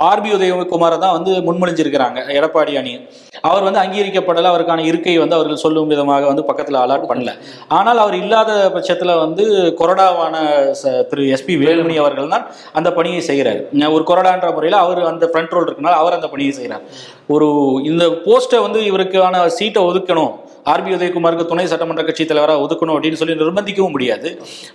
ஆர்பி 0.10 0.32
உதயகுமாரை 0.38 0.98
தான் 1.06 1.16
வந்து 1.18 1.32
முன்மொழிஞ்சிருக்கிறாங்க. 1.48 2.20
எடப்பாடி 2.40 2.76
அணி 2.84 2.94
அவர் 3.42 3.66
வந்து 3.70 3.84
அங்கீகரிக்கப்படல. 3.84 4.48
அவருக்கான 4.54 4.86
இருக்கை 4.92 5.18
வந்து 5.18 5.36
அவர்கள் 5.36 5.64
சொல்லும் 5.66 5.88
விதமாக 5.88 6.26
வந்து 6.26 6.48
பக்கத்துல 6.52 6.88
அலாட் 6.90 7.10
பண்ணல. 7.10 7.32
ஆனால் 7.68 7.98
அவர் 7.98 8.16
இல்லாத 8.16 8.72
பட்சத்தில் 8.72 9.16
வந்து 9.16 9.76
கொரடாவான 9.80 10.38
ச- 10.84 11.06
திரு 11.06 11.24
எஸ்பி 11.24 11.50
வேலுமணி 11.50 11.96
அவர்கள் 11.96 12.28
தான் 12.28 12.46
அந்த 12.74 12.94
பணியை 12.94 13.22
செய்கிறார். 13.22 13.58
ஒரு 13.92 14.04
கொரடான்ற 14.08 14.54
முறையில் 14.54 14.80
அவர் 14.80 15.06
அந்த 15.06 15.30
ஃப்ரண்ட் 15.34 15.50
ரோல் 15.50 15.74
இருக்கனால 15.74 15.92
அவர் 15.92 16.14
அந்த 16.14 16.28
பணியை 16.28 16.52
செய்கிறார். 16.52 16.82
ஒரு 17.28 17.80
இந்த 17.84 18.06
போஸ்ட்டை 18.08 18.62
வந்து 18.62 18.80
இவருக்கான 18.82 19.46
சீட்டை 19.46 19.84
ஒதுக்கணும். 19.84 20.48
ஆர்பி 20.74 20.92
உதயகுமாருக்கு 20.98 21.46
துணை 21.52 21.66
சட்டமன்ற 21.72 22.04
கட்சி 22.08 22.24
தலைவராக 22.32 22.64
ஒதுக்கணும் 22.66 22.96
அப்படின்னு 22.96 23.20
சொல்லி 23.22 23.36
நிர்பந்திக்கவும் 23.42 23.94
முடியாது. 23.96 24.30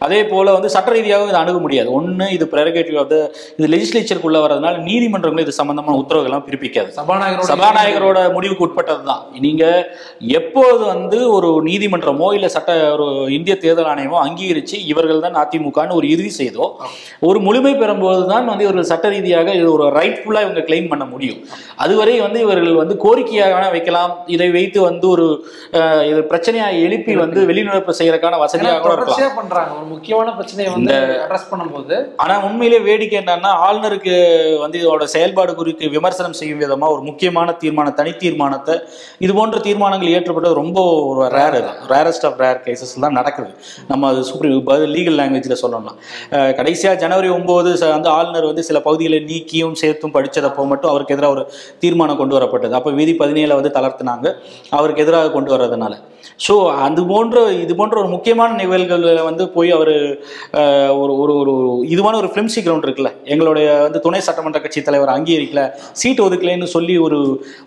அதே 0.07 0.21
போல 0.33 0.53
வந்து 0.57 0.71
சட்ட 0.77 0.95
ரீதியாகவும் 0.97 1.31
இதை 1.33 1.41
அணுக 1.43 1.59
முடியாது. 1.65 1.89
ஒன்று 1.99 2.27
இது 2.37 2.47
ப்ரெரகேட்டிவ் 2.55 2.99
ஆஃப் 3.03 3.11
த 3.13 3.19
இது 3.59 3.69
லெஜிஸ்லேச்சருக்குள்ள 3.75 4.41
வரதுனால 4.45 4.83
நீதிமன்றங்களும் 4.89 5.45
இது 5.47 5.55
சம்பந்தமான 5.61 5.99
உத்தரவுகள்லாம் 6.03 6.47
பிறப்பிக்காது. 6.49 6.91
சபாநாயகரோட 7.01 7.49
சபாநாயகரோட 7.53 8.19
முடிவுக்கு 8.37 8.67
உட்பட்டது 8.69 9.03
தான் 9.11 9.23
நீங்க 9.47 9.65
எப்போது 10.41 10.83
வந்து 10.93 11.21
ஒரு 11.37 11.51
நீதிமன்றமோ 11.69 12.29
இல்ல 12.39 12.47
சட்ட 12.57 12.73
ஒரு 12.97 13.07
இந்திய 13.39 13.57
தேர்தல் 13.65 13.91
ஆணையமோ 13.93 14.19
அங்கீகரிச்சு 14.27 14.77
இவர்கள் 14.93 15.25
தான் 15.27 15.39
அதிமுகன்னு 15.43 15.99
ஒரு 16.01 16.07
இறுதி 16.15 16.33
செய்தோ 16.41 16.67
ஒரு 17.29 17.39
முழுமை 17.47 17.75
பெறும்போது 17.83 18.23
தான் 18.33 18.49
வந்து 18.53 18.67
இவர்கள் 18.67 18.91
சட்ட 18.93 19.09
ரீதியாக 19.15 19.55
இது 19.61 19.69
ஒரு 19.77 19.87
ரைட்ஃபுல்லா 19.99 20.43
இவங்க 20.47 20.63
கிளைம் 20.69 20.91
பண்ண 20.93 21.05
முடியும். 21.13 21.41
அதுவரை 21.85 22.15
வந்து 22.27 22.39
இவர்கள் 22.47 22.81
வந்து 22.83 22.97
கோரிக்கையாக 23.05 23.71
வைக்கலாம். 23.75 24.13
இதை 24.35 24.49
வைத்து 24.57 24.79
வந்து 24.89 25.07
ஒரு 25.15 25.27
இது 26.09 26.21
பிரச்சனையா 26.31 26.67
எழுப்பி 26.81 27.17
வந்து 27.17 27.47
வெளிநடப்பு 27.47 27.93
செய்யறதுக்கான 27.99 28.39
வசதியாக 28.39 28.81
கூட 28.81 28.93
இருக்கலாம். 28.93 29.37
பண்றாங்க. 29.37 29.75
ஒரு 29.75 29.85
முக்கியமான 29.85 30.33
பிரச்சனையை 30.33 30.75
வந்து 30.75 30.95
அட்ரஸ் 30.95 31.49
பண்ணும்போது. 31.51 31.97
ஆனா 32.17 32.45
உண்மையிலே 32.45 32.79
வேடிக்கை 32.79 33.19
என்னன்னா 33.19 33.51
ஆளுநருக்கு 33.69 34.15
வந்து 34.59 34.79
இதோட 34.79 35.03
செயல்பாடு 35.05 35.55
குறித்து 35.55 35.89
விமர்சனம் 35.89 36.33
செய்யும் 36.33 36.61
விதமா 36.61 36.89
ஒரு 36.89 37.01
முக்கியமான 37.01 37.53
தீர்மானம் 37.53 37.95
தனி 37.95 38.13
தீர்மானத்தை 38.13 38.81
இது 39.19 39.35
போன்ற 39.35 39.59
தீர்மானங்கள் 39.59 40.09
ஏற்றப்பட்டது 40.09 40.53
ரொம்ப 40.53 40.81
ஒரு 41.07 41.29
ரேர் 41.29 41.57
அது 41.61 41.71
ரேரஸ்ட் 41.89 42.27
ஆஃப் 42.27 42.41
ரேர் 42.41 42.61
கேசஸ் 42.65 43.01
தான் 43.01 43.13
நடக்குது. 43.13 43.55
நம்ம 43.89 44.09
அது 44.09 44.25
சுப்ரீம் 44.25 44.53
லீகல் 44.67 45.19
லாங்குவேஜ்ல 45.19 45.57
சொல்லணும்னா. 45.63 45.93
அஹ் 46.31 46.53
கடைசியா 46.61 46.97
ஜனவரி 46.97 47.29
ஒன்பது 47.29 47.89
வந்து 47.89 48.09
ஆளுநர் 48.09 48.45
வந்து 48.45 48.63
சில 48.63 48.81
பகுதிகளை 48.81 49.25
நீக்கியும் 49.25 49.73
சேர்த்தும் 49.81 50.15
படிச்சதப்போ 50.15 50.67
மட்டும் 50.67 50.91
அவருக்கு 50.91 51.15
எதிராக 51.15 51.35
ஒரு 51.35 51.53
தீர்மானம் 51.79 52.17
கொண்டு 52.17 52.39
வரப்பட்டது. 52.39 52.71
அப்போ 52.71 52.91
விதி 52.91 53.15
பதினேழை 53.15 53.57
வந்து 53.57 53.81
தளர்த்தினாங்க. 53.81 54.33
அவருக்கு 54.71 55.03
எதிராக 55.03 55.31
கொண்டு 55.31 55.51
வர 55.51 55.64
வர்றதுனால 55.65 55.97
ஸோ 56.45 56.55
அது 56.85 57.01
போன்ற 57.11 57.41
இது 57.63 57.73
போன்ற 57.79 57.97
ஒரு 58.03 58.09
முக்கியமான 58.15 58.51
நிகழ்வுகளில் 58.61 59.27
வந்து 59.27 59.45
போய் 59.57 59.71
அவர் 59.77 59.93
ஒரு 61.03 61.13
ஒரு 61.23 61.33
ஒரு 61.43 61.53
இதுவான 61.95 62.19
ஒரு 62.23 62.29
ஃபிலிம்சி 62.33 62.61
கிரவுண்ட் 62.65 62.87
இருக்குல்ல 62.87 63.11
எங்களுடைய 63.33 63.67
வந்து 63.87 64.01
துணை 64.07 64.21
சட்டமன்ற 64.27 64.61
கட்சி 64.65 64.81
தலைவர் 64.87 65.13
அங்கீகரிக்கல 65.15 65.63
சீட் 66.01 66.23
ஒதுக்கலைன்னு 66.27 66.69
சொல்லி 66.77 66.95
ஒரு 67.07 67.19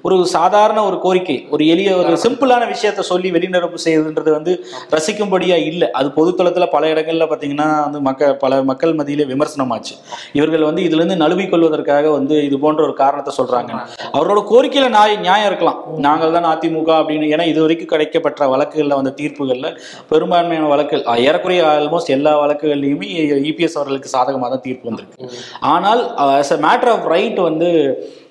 ஒரு 0.08 0.16
சாதாரண 0.36 0.80
ஒரு 0.90 0.98
கோரிக்கை 1.06 1.38
ஒரு 1.56 1.66
எளிய 1.74 1.92
ஒரு 2.00 2.18
சிம்பிளான 2.26 2.66
விஷயத்த 2.74 3.06
சொல்லி 3.12 3.32
வெளிநடப்பு 3.36 3.80
செய்யுதுன்றது 3.86 4.32
வந்து 4.38 4.54
ரசிக்கும்படியா 4.96 5.58
இல்லை. 5.70 5.90
அது 6.00 6.10
பொதுத்தளத்தில் 6.20 6.72
பல 6.76 6.84
இடங்கள்ல 6.94 7.28
பார்த்தீங்கன்னா 7.32 7.70
வந்து 7.86 8.02
மக்கள் 8.10 8.36
பல 8.44 8.62
மக்கள் 8.72 8.98
மத்தியிலே 9.00 9.28
விமர்சனமாச்சு. 9.34 9.96
இவர்கள் 10.40 10.68
வந்து 10.70 10.84
இதுல 10.90 11.02
இருந்து 11.04 11.48
கொள்வதற்காக 11.54 12.06
வந்து 12.18 12.36
இது 12.48 12.56
போன்ற 12.66 12.82
ஒரு 12.88 12.96
காரணத்தை 13.04 13.34
சொல்றாங்க. 13.40 13.72
அவரோட 14.18 14.40
கோரிக்கையில் 14.52 14.94
நியாய 14.98 15.16
நியாயம் 15.26 15.50
இருக்கலாம். 15.50 15.80
நாங்கள் 16.08 16.36
தான் 16.38 16.50
அதிமுக 16.54 16.92
அப்படின்னு 17.00 17.32
ஏன்னா 17.34 17.46
இது 17.52 17.60
வரைக்கும் 17.66 17.87
கிடைக்கப்பட்ட 17.88 18.50
வழக்குகளில் 18.50 18.98
வந்த 18.98 19.14
தீர்ப்புகளில் 19.18 19.70
பெரும்பான்மையான 20.12 20.70
வழக்குகள் 20.74 21.24
ஏறக்குறைய 21.26 21.64
ஆல்மோஸ்ட் 21.72 22.14
எல்லா 22.18 22.34
வழக்குகள்லையுமே 22.42 23.10
இபிஎஸ் 23.50 23.78
அவர்களுக்கு 23.78 24.10
சாதகமாக 24.10 24.50
தான் 24.50 24.66
தீர்ப்பு 24.68 24.90
வந்திருக்கு 24.90 25.28
ஆனால் 25.74 26.04
as 26.30 26.54
a 26.54 26.60
matter 26.68 26.94
of 26.94 27.10
right 27.14 27.42
வந்து 27.42 27.70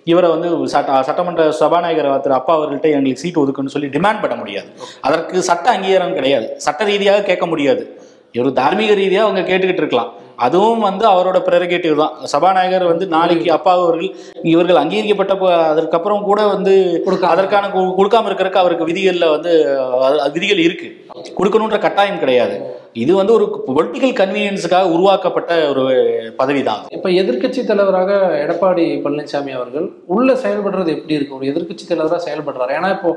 இவரை 0.05 0.29
வந்து 0.33 0.49
சட்ட 0.67 0.99
சட்டமன்ற 1.03 1.45
சபாநாயகர் 1.61 2.11
திரு 2.21 2.37
அப்பா 2.37 2.53
அவர்கள்ட்ட 2.57 2.89
எங்களுக்கு 2.91 3.23
சீட் 3.23 3.41
ஒதுக்குன்னு 3.43 3.75
சொல்லி 3.75 3.89
டிமாண்ட் 3.89 4.23
பண்ண 4.25 4.35
முடியாது 4.37 4.69
அதற்கு 5.01 5.43
சட்ட 5.43 5.67
அங்கீகாரம் 5.73 6.15
கிடையாது 6.15 6.49
சட்ட 6.59 6.85
ரீதியாக 6.85 7.25
கேட்க 7.25 7.47
முடியாது 7.47 7.85
ஒரு 8.35 8.51
தார்மீக 8.53 8.95
ரீதியாக 8.95 9.27
அவங்க 9.27 9.43
கேட்டுக்கிட்டு 9.43 9.83
இருக்கலாம் 9.83 10.13
அதுவும் 10.45 10.83
வந்து 10.87 11.05
அவரோட 11.13 11.39
ப்ரெரகேட்டிவ் 11.49 12.01
தான். 12.03 12.15
சபாநாயகர் 12.33 12.91
வந்து 12.91 13.05
நாளைக்கு 13.15 13.49
அப்பா 13.57 13.73
அவர்கள் 13.81 14.11
இவர்கள் 14.53 14.81
அங்கீகரிக்கப்பட்ட 14.83 15.35
அதற்கப்புறம் 15.73 16.27
கூட 16.29 16.41
வந்து. 16.55 16.75
அதற்கான 17.35 17.71
கொடுக்காம 17.99 18.29
இருக்கிறதுக்கு 18.31 18.63
அவருக்கு 18.63 18.89
விதிகளில் 18.91 19.35
வந்து 19.37 19.53
விதிகள் 20.37 20.65
இருக்கு. 20.67 20.89
கொடுக்கணுன்ற 21.39 21.79
கட்டாயம் 21.87 22.23
கிடையாது. 22.25 22.57
இது 23.05 23.13
வந்து 23.21 23.33
ஒரு 23.39 23.47
பொலிட்டிக்கல் 23.79 24.15
கன்வீனியன்ஸுக்காக 24.21 24.93
உருவாக்கப்பட்ட 24.97 25.53
ஒரு 25.73 25.83
பதவி 26.39 26.63
தான். 26.69 26.83
இப்ப 26.97 27.09
எதிர்க்கட்சி 27.23 27.63
தலைவராக 27.71 28.13
எடப்பாடி 28.45 28.87
பழனிசாமி 29.07 29.53
அவர்கள் 29.59 29.89
உள்ள 30.17 30.29
செயல்படுறது 30.45 30.95
எப்படி 30.97 31.17
இருக்கு? 31.19 31.37
ஒரு 31.39 31.51
எதிர்க்கட்சி 31.53 31.87
தலைவராக 31.91 32.23
செயல்படுறாரு. 32.29 32.73
ஏன்னா 32.79 32.91
இப்போ 32.97 33.11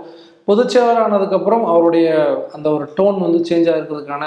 பொதுச்செயலாளர் 0.49 1.05
ஆனதுக்கு 1.05 1.37
அப்புறம் 1.37 1.63
அவருடைய 1.73 2.09
அந்த 2.57 2.67
ஒரு 2.75 2.85
டோன் 2.97 3.17
வந்து 3.25 3.39
சேஞ்ச் 3.49 3.69
ஆகிறதுக்கான 3.73 4.25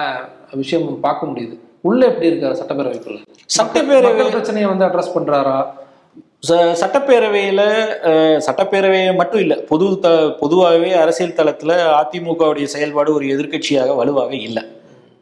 விஷயம் 0.62 0.88
பார்க்க 1.06 1.30
முடியுது. 1.30 1.56
உள்ள 1.82 2.06
எப்படி 2.06 2.28
இருக்காரு 2.30 2.56
சட்டப்பேரவைக்குள்ள? 2.56 3.18
சட்டப்பேரவை 3.58 4.30
பிரச்சனையை 4.30 4.70
வந்து 4.70 4.84
அட்ரஸ் 4.84 5.14
பண்றாரா? 5.14 5.56
சட்டப்பேரவையில 6.48 7.60
அஹ், 8.02 8.40
சட்டப்பேரவை 8.46 9.14
மட்டும் 9.14 9.40
இல்லை 9.40 9.56
பொது 9.56 9.98
த 9.98 10.08
பொதுவாகவே 10.40 10.92
அரசியல் 10.92 11.32
தளத்துல 11.32 11.72
அதிமுகவுடைய 12.00 12.64
செயல்பாடு 12.64 13.14
ஒரு 13.14 13.26
எதிர்க்கட்சியாக 13.26 13.96
வலுவாக 13.96 14.34
இல்லை. 14.34 14.62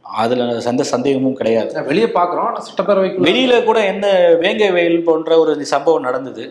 அதுல 0.02 0.62
எந்த 0.66 0.82
சந்தேகமும் 0.82 1.34
கிடையாது. 1.34 1.84
வெளியே 1.84 2.06
பாக்குறோம் 2.06 2.46
ஆனா 2.46 2.64
சட்டப்பேரவைக்குள்ள 2.66 3.28
வெளியில 3.28 3.64
கூட 3.64 3.86
எந்த 3.86 4.36
வேங்கை 4.40 4.72
வயல் 4.72 5.02
போன்ற 5.02 5.38
ஒரு 5.38 5.64
சம்பவம் 5.64 6.02
நடந்தது 6.02 6.44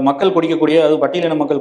மக்கள் 0.00 0.30
குடிக்கக்கூடிய 0.30 0.82
அது 0.82 0.96
பட்டியலின 0.96 1.36
மக்கள் 1.36 1.58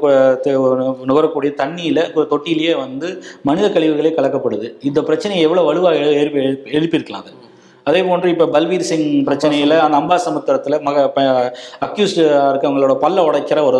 நுகரக்கூடிய 1.05 1.51
தண்ணியில 1.57 2.13
ஒரு 2.13 2.27
தொட்டிலேயே 2.29 2.77
வந்து 2.77 3.23
மனித 3.43 3.69
கழிவுகளே 3.69 4.13
கலக்கப்படுது. 4.13 4.73
இந்த 4.81 5.03
பிரச்சனையை 5.03 5.43
எவ்வளவு 5.45 5.67
வலுவாக 5.67 5.95
எழு- 5.95 6.13
எழுப்பி 6.13 6.39
எழுப்பி- 6.39 6.73
எழுப்பியிருக்கலாம் 6.73 7.23
அது? 7.23 7.31
அதே 7.89 8.01
போன்று 8.07 8.31
இப்போ 8.33 8.45
பல்வீர் 8.55 8.87
சிங் 8.89 9.07
பிரச்சனையில் 9.27 9.75
அந்த 9.85 9.95
அம்பாசமுத்திரத்தில் 10.01 10.77
மக 10.87 11.05
அக்யூஸ்டாக 11.85 12.49
இருக்கவங்களோட 12.51 12.95
பல்ல 13.03 13.25
உடைக்கிற 13.27 13.59
ஒரு 13.69 13.79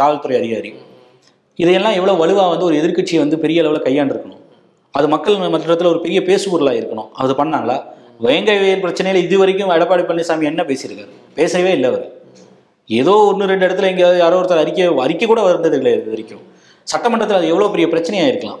காவல்துறை 0.00 0.36
அதிகாரி. 0.40 0.70
இதையெல்லாம் 1.62 1.96
எவ்வளோ 1.98 2.14
வலுவாக 2.22 2.48
வந்து 2.52 2.66
ஒரு 2.68 2.76
எதிர்க்கட்சி 2.80 3.16
வந்து 3.24 3.38
பெரிய 3.44 3.62
அளவில் 3.62 3.86
கையாண்டிருக்கணும். 3.88 4.40
அது 4.98 5.06
மக்கள் 5.14 5.36
மன்றத்தில் 5.54 5.92
ஒரு 5.92 6.00
பெரிய 6.06 6.20
பேசுபொருளாக 6.30 6.80
இருக்கணும். 6.80 7.10
அது 7.22 7.34
பண்ணாங்களா? 7.42 7.76
வேங்கை 8.26 8.56
பிரச்சனையில் 8.82 9.24
இது 9.26 9.36
வரைக்கும் 9.42 9.74
எடப்பாடி 9.76 10.02
பழனிசாமி 10.08 10.48
என்ன 10.50 10.62
பேசியிருக்காரு? 10.70 11.12
பேசவே 11.38 11.70
இல்லை 11.76 11.88
அவர். 11.92 12.06
ஏதோ 13.00 13.14
ஒன்று 13.30 13.50
ரெண்டு 13.52 13.64
இடத்துல 13.66 13.88
எங்கேயாவது 13.92 14.18
யாரோ 14.24 14.36
ஒருத்தர் 14.40 14.62
அறிக்கை 14.64 14.86
அறிக்கை 15.06 15.26
கூட 15.28 15.40
வந்தது 15.46 15.76
இல்லை 15.80 15.92
இது 16.00 16.12
வரைக்கும். 16.14 16.42
சட்டமன்றத்தில் 16.92 17.38
அது 17.40 17.50
எவ்வளோ 17.52 17.68
பெரிய 17.74 17.86
பிரச்சனையாக 17.92 18.30
இருக்கலாம். 18.32 18.60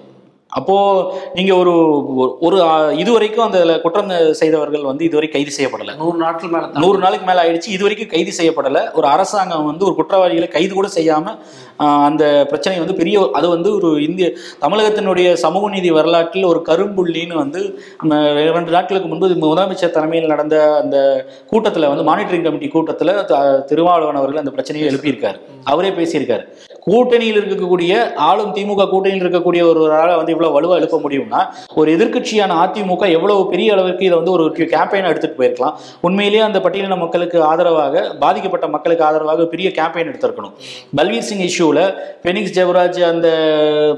அப்போ 0.52 1.04
நீங்க 1.34 1.54
ஒரு 1.54 2.04
ஒரு- 2.40 2.98
இதுவரைக்கும் 2.98 3.44
அந்த 3.44 3.80
குற்றம் 3.80 4.34
செய்தவர்கள் 4.34 4.82
வந்து 4.82 5.04
இதுவரை 5.04 5.28
கைது 5.28 5.50
செய்யப்படலை. 5.58 5.96
நூறு 5.96 6.18
நாட்கள் 6.18 6.50
மேல. 6.50 6.66
நூறு 6.66 6.98
நாளுக்கு 6.98 7.26
மேல 7.26 7.42
ஆயிடுச்சு 7.42 7.68
இது 7.68 7.82
வரைக்கும் 7.82 8.08
கைது 8.08 8.32
செய்யப்படல. 8.38 8.92
ஒரு 8.92 9.06
அரசாங்கம் 9.06 9.64
வந்து 9.64 9.84
ஒரு 9.84 9.94
குற்றவாளிகளை 9.94 10.48
கைது 10.48 10.74
கூட 10.74 10.88
செய்யாம 10.94 11.38
அந்த 11.76 12.44
பிரச்சனை 12.46 12.78
வந்து 12.78 12.94
பெரிய 12.94 13.28
அது 13.32 13.48
வந்து 13.48 13.74
ஒரு 13.74 14.02
இந்திய 14.02 14.32
தமிழகத்தினுடைய 14.60 15.32
சமூக 15.32 15.68
நீதி 15.68 15.90
வரலாற்றில் 15.90 16.44
ஒரு 16.44 16.62
கரும்புள்ளின்னு 16.68 17.34
வந்து 17.34 17.82
ம, 18.08 18.42
இரண்டு 18.42 18.70
நாட்களுக்கு 18.70 19.08
முன்பு 19.08 19.28
முதலமைச்சர் 19.28 19.90
தலைமையில் 19.90 20.28
நடந்த 20.28 20.76
அந்த 20.76 21.26
கூட்டத்துல 21.50 21.94
வந்து 21.94 22.04
மானிட்டரிங் 22.04 22.42
கமிட்டி 22.42 22.66
கூட்டத்துல 22.66 23.64
திருமாவளவன் 23.64 24.16
அவர்கள் 24.16 24.38
அந்த 24.38 24.50
பிரச்சனையை 24.50 24.94
எழுப்பியிருக்காரு. 24.94 25.40
அவரே 25.64 25.88
பேசியிருக்காரு. 25.88 26.44
கூட்டணியில் 26.86 27.38
இருக்கக்கூடிய 27.40 27.92
ஆளும் 28.28 28.52
திமுக 28.54 28.86
கூட்டணியில் 28.92 29.24
இருக்கக்கூடிய 29.24 29.62
ஒருவரால் 29.70 30.12
வந்து 30.20 30.32
இவ்வளவு 30.34 30.54
வலுவா 30.56 30.78
எழுப்ப 30.80 30.98
முடியும்னா 31.04 31.40
ஒரு 31.80 31.88
எதிர்க்கட்சியான 31.96 32.56
அதிமுக 32.62 33.04
எவ்வளவு 33.16 33.42
பெரிய 33.52 33.74
அளவிற்கு 33.74 34.06
இதை 34.08 34.16
வந்து 34.20 34.34
ஒரு 34.36 34.66
கேம்பெயின் 34.74 35.08
எடுத்துட்டு 35.10 35.38
போயிருக்கலாம். 35.40 35.76
உண்மையிலேயே 36.08 36.42
அந்த 36.48 36.60
பட்டியலின 36.64 36.98
மக்களுக்கு 37.04 37.38
ஆதரவாக 37.50 38.04
பாதிக்கப்பட்ட 38.24 38.68
மக்களுக்கு 38.74 39.06
ஆதரவாக 39.08 39.46
பெரிய 39.54 39.70
கேம்பெயின் 39.78 40.10
எடுத்திருக்கணும். 40.12 40.54
பல்வீர் 41.00 41.28
சிங் 41.30 41.46
இஷ்யூல 41.48 41.80
பெனிக்ஸ் 42.26 42.56
ஜெவராஜ் 42.58 43.00
அந்த 43.12 43.28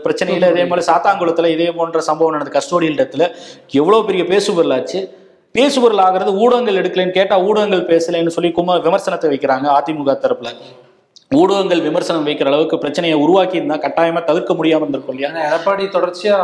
பிரச்சனையில் 0.07 0.51
இதே 0.53 0.67
மாதிரி 0.71 0.89
சாத்தாங்குளத்தில் 0.93 1.53
இதே 1.57 1.71
போன்ற 1.81 2.07
சம்பவம் 2.11 2.37
நடந்த 2.39 2.55
கஸ்டோடியல் 2.61 2.99
இடத்துல 3.01 3.33
எவ்வளோ 3.83 4.05
பெரிய 4.11 4.25
பேசுபொருளாச்சு 4.35 5.01
பேசுபொருள் 5.55 6.07
ஆகிறது 6.09 6.31
ஊடகங்கள் 6.45 6.81
எடுக்கலைன்னு 6.81 7.19
கேட்டால் 7.19 7.45
ஊடகங்கள் 7.49 7.89
பேசலைன்னு 7.93 8.35
சொல்லி 8.37 8.51
கும 8.57 8.79
விமர்சனத்தை 8.87 9.29
வைக்கிறாங்க 9.33 9.67
அதிமுக 9.81 10.15
தரப்பில். 10.25 10.57
ஊடகங்கள் 11.31 11.81
விமர்சனம் 11.87 12.27
வைக்கிற 12.27 12.49
அளவுக்கு 12.51 12.77
பிரச்சனையை 12.83 13.17
உருவாக்கி 13.23 13.57
இருந்தா 13.59 13.77
கட்டாயமா 13.85 14.21
தவிர்க்க 14.29 14.53
முடியாம 14.55 14.83
இருந்திருக்கும் 14.83 15.15
இல்லையா? 15.15 15.31
எடப்பாடி 15.47 15.85
தொடர்ச்சியா 15.95 16.37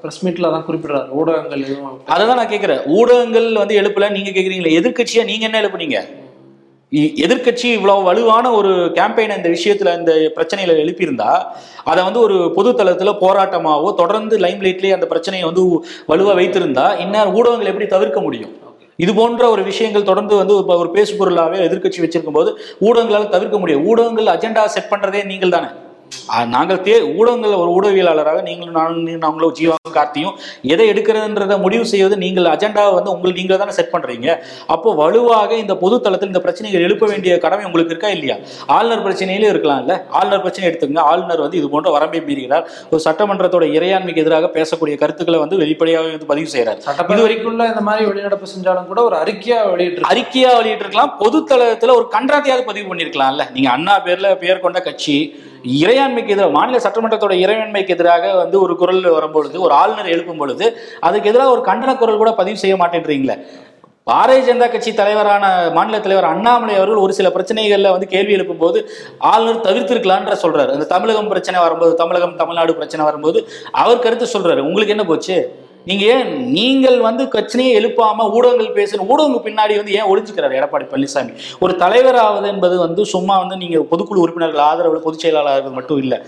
பிரஸ் 0.00 0.22
மீட்ல 0.24 0.50
தான் 0.54 0.64
குறிப்பிடுறாரு. 0.68 1.08
ஊடகங்கள் 1.18 1.62
எதுவும் 1.66 2.00
அதை 2.12 2.24
தான் 2.24 2.40
நான் 2.40 2.52
கேட்கிறேன் 2.52 2.82
ஊடகங்கள் 2.96 3.48
வந்து 3.56 3.78
எழுப்பல 3.80 4.08
நீங்க 4.16 4.30
கேக்குறீங்களே 4.30 4.74
எதிர்க்கட்சியா 4.80 5.24
நீங்க 5.30 5.46
என்ன 5.48 5.60
எழுப்புனீங்க? 5.62 6.00
எதிர்க்கட்சி 7.24 7.68
இவ்வளவு 7.76 8.06
வலுவான 8.08 8.46
ஒரு 8.56 8.70
கேம்பெயின் 8.96 9.36
இந்த 9.36 9.50
விஷயத்துல 9.54 9.92
இந்த 10.00 10.14
பிரச்சனையில 10.36 10.74
எழுப்பியிருந்தா 10.82 11.30
அதை 11.90 12.00
வந்து 12.04 12.20
ஒரு 12.20 12.36
பொது 12.56 12.70
தளத்துல 12.80 13.12
போராட்டமாவோ 13.22 13.90
தொடர்ந்து 13.96 14.36
லைம்லைட்லயே 14.38 14.96
அந்த 14.96 15.06
பிரச்சனையை 15.12 15.46
வந்து 15.48 15.62
வலுவா 16.10 16.34
வைத்திருந்தா 16.40 16.86
இன்னும் 17.04 17.32
ஊடகங்கள் 17.38 17.70
எப்படி 17.72 17.88
தவிர்க்க 17.94 18.20
முடியும்? 18.20 18.52
இது 19.04 19.12
போன்ற 19.14 19.44
ஒரு 19.50 19.62
விஷயங்கள் 19.70 20.08
தொடர்ந்து 20.10 20.34
வந்து 20.40 20.54
ஒரு 20.82 20.90
பேசுபொருளாகவே 20.96 21.58
எதிர்கட்சி 21.66 21.68
எதிர்க்கட்சி 21.68 22.02
வச்சிருக்கும் 22.04 22.38
போது 22.38 22.50
ஊடகங்களால் 22.86 23.32
தவிர்க்க 23.34 23.56
முடியும். 23.62 23.84
ஊடகங்கள் 23.90 24.34
அஜெண்டா 24.34 24.64
செட் 24.74 24.90
பண்றதே 24.92 25.22
நீங்கள் 25.30 25.54
தானே 25.56 25.70
நாங்கள் 26.54 26.80
தே 26.86 26.94
ஊடகங்கள் 27.18 27.54
ஒரு 27.62 27.70
ஊடகவியலாளராக 27.76 28.42
நீங்களும் 28.48 28.76
நானும் 28.80 29.22
நாங்களும் 29.24 29.54
ஜீவாவும் 29.58 29.94
கார்த்தியும் 29.96 30.34
எதை 30.72 30.84
எடுக்கிறதுன்றத 30.92 31.54
முடிவு 31.64 31.84
செய்வது 31.92 32.16
நீங்கள் 32.24 32.48
அஜெண்டாவை 32.52 32.92
வந்து 32.98 33.12
உங்களுக்கு 33.14 33.40
நீங்கள் 33.42 33.60
தானே 33.62 33.74
செட் 33.78 33.92
பண்றீங்க. 33.94 34.28
அப்போ 34.74 34.90
வலுவாக 35.00 35.50
இந்த 35.62 35.74
பொது 35.82 35.96
தளத்தில் 36.04 36.30
இந்த 36.32 36.42
பிரச்சனைகள் 36.46 36.84
எழுப்ப 36.88 37.06
வேண்டிய 37.12 37.32
கடமை 37.44 37.64
உங்களுக்கு 37.68 37.94
இருக்கா 37.94 38.10
இல்லையா? 38.16 38.36
ஆளுநர் 38.76 39.04
பிரச்சனையிலும் 39.06 39.52
இருக்கலாம்ல. 39.52 39.96
ஆளுநர் 40.18 40.44
பிரச்சனை 40.44 40.66
எடுத்துக்கங்க. 40.70 41.04
ஆளுநர் 41.12 41.44
வந்து 41.44 41.58
இது 41.60 41.68
போன்ற 41.74 41.90
வரம்பை 41.96 42.22
மீறுகிறார் 42.28 42.66
ஒரு 42.92 43.02
சட்டமன்றத்தோட 43.06 43.66
இறையாண்மைக்கு 43.76 44.24
எதிராக 44.24 44.50
பேசக்கூடிய 44.58 44.96
கருத்துக்களை 45.02 45.40
வந்து 45.44 45.60
வெளிப்படையாக 45.62 46.10
வந்து 46.14 46.30
பதிவு 46.32 46.50
செய்கிறார் 46.54 46.82
சட்டப்பேரவைக்குள்ள 46.88 47.62
இந்த 47.72 47.84
மாதிரி 47.88 48.08
வெளிநடப்பு 48.10 48.52
செஞ்சாலும் 48.54 48.90
கூட 48.92 49.02
ஒரு 49.10 49.18
அறிக்கையா 49.22 49.60
வெளியிட்டு 49.74 50.10
அறிக்கையா 50.14 50.50
வெளியிட்டிருக்கலாம். 50.60 51.14
பொது 51.22 51.40
தளத்துல 51.52 51.94
ஒரு 52.00 52.08
கன்றாத்தையாவது 52.16 52.68
பதிவு 52.70 52.88
பண்ணிருக்கலாம்ல 52.90 53.46
நீங்க 53.56 53.70
அண்ணா 53.76 53.96
பேர்ல 54.08 54.30
பெயர் 54.44 54.64
கொண்ட 54.66 54.80
கட்சி 54.88 55.16
இறையாண்மைக்கு 55.64 56.28
எதிராக 56.28 56.50
மாநில 56.50 56.78
சட்டமன்றத்தோட 56.78 57.34
இறையாண்மைக்கு 57.44 57.88
எதிராக 57.88 58.34
வந்து 58.34 58.60
ஒரு 58.60 58.76
குரல் 58.76 59.10
வரும்பொழுது 59.10 59.60
ஒரு 59.60 59.74
ஆளுநர் 59.74 60.06
எழுப்பும் 60.06 60.36
பொழுது 60.36 60.78
அதுக்கு 61.00 61.28
எதிராக 61.28 61.50
ஒரு 61.50 61.60
கண்டன 61.60 61.96
குரல் 61.96 62.16
கூட 62.16 62.32
பதிவு 62.32 62.56
செய்ய 62.56 62.76
மாட்டேன்றீங்களே? 62.76 63.36
பாரதிய 64.06 64.42
ஜனதா 64.46 64.70
கட்சி 64.70 64.94
தலைவரான 64.94 65.70
மாநில 65.70 66.00
தலைவர் 66.00 66.24
அண்ணாமலை 66.24 66.76
அவர்கள் 66.76 66.96
ஒரு 66.96 67.12
சில 67.12 67.28
பிரச்சனைகள்ல 67.28 67.90
வந்து 67.90 68.06
கேள்வி 68.06 68.32
எழுப்பும் 68.32 68.58
போது 68.58 68.90
ஆளுநர் 69.18 69.60
தவிர்த்திருக்கலான்ற 69.60 70.36
சொல்றாரு. 70.42 70.70
அந்த 70.72 70.84
தமிழகம் 70.84 71.28
பிரச்சனை 71.28 71.60
வரும்போது 71.60 71.94
தமிழகம் 71.94 72.36
தமிழ்நாடு 72.36 72.74
பிரச்சனை 72.74 73.04
வரும்போது 73.04 73.48
அவர் 73.72 73.98
கருத்து 73.98 74.38
சொல்றாரு. 74.38 74.58
உங்களுக்கு 74.58 74.88
என்ன 74.88 75.04
போச்சு? 75.04 75.56
நீங்க 75.84 76.04
ஏன் 76.04 76.50
நீங்கள் 76.50 77.00
வந்து 77.00 77.24
கட்சினையே 77.24 77.70
எழுப்பாம 77.78 78.30
ஊடகங்கள் 78.32 78.74
பேசணும் 78.74 79.08
ஊடகங்கள் 79.08 79.46
பின்னாடி 79.48 79.76
வந்து 79.76 79.92
ஏன் 79.92 80.10
ஒளிஞ்சுக்கிறாரு? 80.12 80.58
எடப்பாடி 80.60 80.86
பழனிசாமி. 80.92 81.32
ஒரு 81.60 81.74
தலைவராவது 81.78 82.46
என்பது 82.46 82.78
வந்து 82.78 83.06
சும்மா 83.06 83.38
வந்து 83.38 83.56
நீங்க 83.56 83.78
பொதுக்குழு 83.78 84.24
உறுப்பினர்கள் 84.24 84.60
ஆதரவு 84.60 85.00
பொதுச் 85.00 85.18
செயலாளர்கள் 85.18 85.72
மட்டும் 85.72 85.98
இல்லை. 85.98 86.18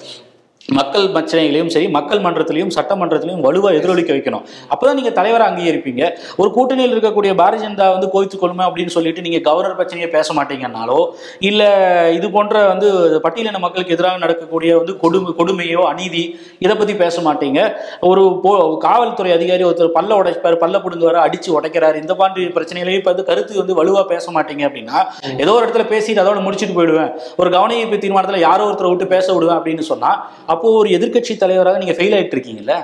மக்கள் 0.72 1.08
பிரச்சனைகளையும் 1.08 1.70
சரி 1.70 1.88
மக்கள் 1.88 2.20
மன்றத்திலையும் 2.20 2.70
சட்டமன்றத்திலையும் 2.74 3.40
வலுவாக 3.40 3.74
எதிரொலிக்க 3.74 4.12
வைக்கணும். 4.12 4.42
அப்பதான் 4.70 4.92
நீங்க 4.92 5.10
தலைவரை 5.10 5.46
அங்கீகரிப்பீங்க. 5.46 6.10
ஒரு 6.36 6.50
கூட்டணியில் 6.50 6.94
இருக்கக்கூடிய 6.96 7.32
பாரதிய 7.32 7.62
ஜனதா 7.62 7.90
வந்து 7.90 8.08
கோவித்து 8.12 8.38
கொள்ளும 8.40 8.62
அப்படின்னு 8.64 8.86
சொல்லிட்டு 8.86 9.20
நீங்க 9.20 9.38
கவர்னர் 9.38 9.74
பிரச்சனையை 9.74 10.12
பேச 10.12 10.34
மாட்டீங்கன்னாலோ 10.34 11.06
இல்ல 11.38 12.10
இது 12.12 12.30
போன்ற 12.30 12.66
வந்து 12.66 13.20
பட்டியலின 13.22 13.58
மக்களுக்கு 13.58 13.94
எதிராக 13.94 14.18
நடக்கக்கூடிய 14.18 14.76
வந்து 14.76 14.96
கொடுமை 14.96 15.32
கொடுமையோ 15.38 15.82
அநீதி 15.82 16.40
இதை 16.58 16.76
பத்தி 16.76 16.94
பேச 16.94 17.32
மாட்டீங்க. 17.32 17.72
ஒரு 18.00 18.40
போ- 18.42 18.78
காவல்துறை 18.78 19.32
அதிகாரி 19.32 19.64
ஒருத்தர் 19.64 19.90
பல்ல 19.94 20.14
உடைப்பாரு 20.14 20.56
பல்ல 20.60 20.80
புடுங்க 20.80 21.04
வர 21.04 21.28
அடிச்சு 21.28 21.50
உடைக்கிறாரு. 21.50 22.00
இந்த 22.00 22.14
மாதிரி 22.14 22.48
பிரச்சனைகளையும் 22.48 22.94
இப்ப 22.94 23.10
வந்து 23.10 23.24
கருத்து 23.24 23.56
வந்து 23.56 23.84
வலுவா 23.84 24.04
பேச 24.04 24.32
மாட்டீங்க 24.32 24.62
அப்படின்னா 24.62 25.04
ஏதோ 25.38 25.52
ஒரு 25.52 25.66
இடத்துல 25.66 25.92
பேசிட்டு 25.92 26.24
அதோட 26.24 26.42
முடிச்சுட்டு 26.42 26.78
போயிடுவேன். 26.78 27.18
ஒரு 27.36 27.50
கவன 27.50 27.76
ஈர்ப்பு 27.76 27.96
தீர்மானத்துல 27.96 28.38
யாரோ 28.38 28.64
ஒருத்தரை 28.64 28.88
விட்டு 28.88 29.06
பேச 29.06 29.32
விடுவேன் 29.32 29.56
அப்படின்னு 29.56 29.80
சொன்னா 29.80 30.30
அப்போ 30.54 30.68
ஒரு 30.80 30.90
எதிர்க்கட்சி 30.98 31.34
தலைவராக 31.44 31.80
நீங்க 31.84 31.96
ஃபெயில் 31.98 32.16
ஆயிட்டு 32.18 32.36
இருக்கீங்கல்ல 32.38 32.76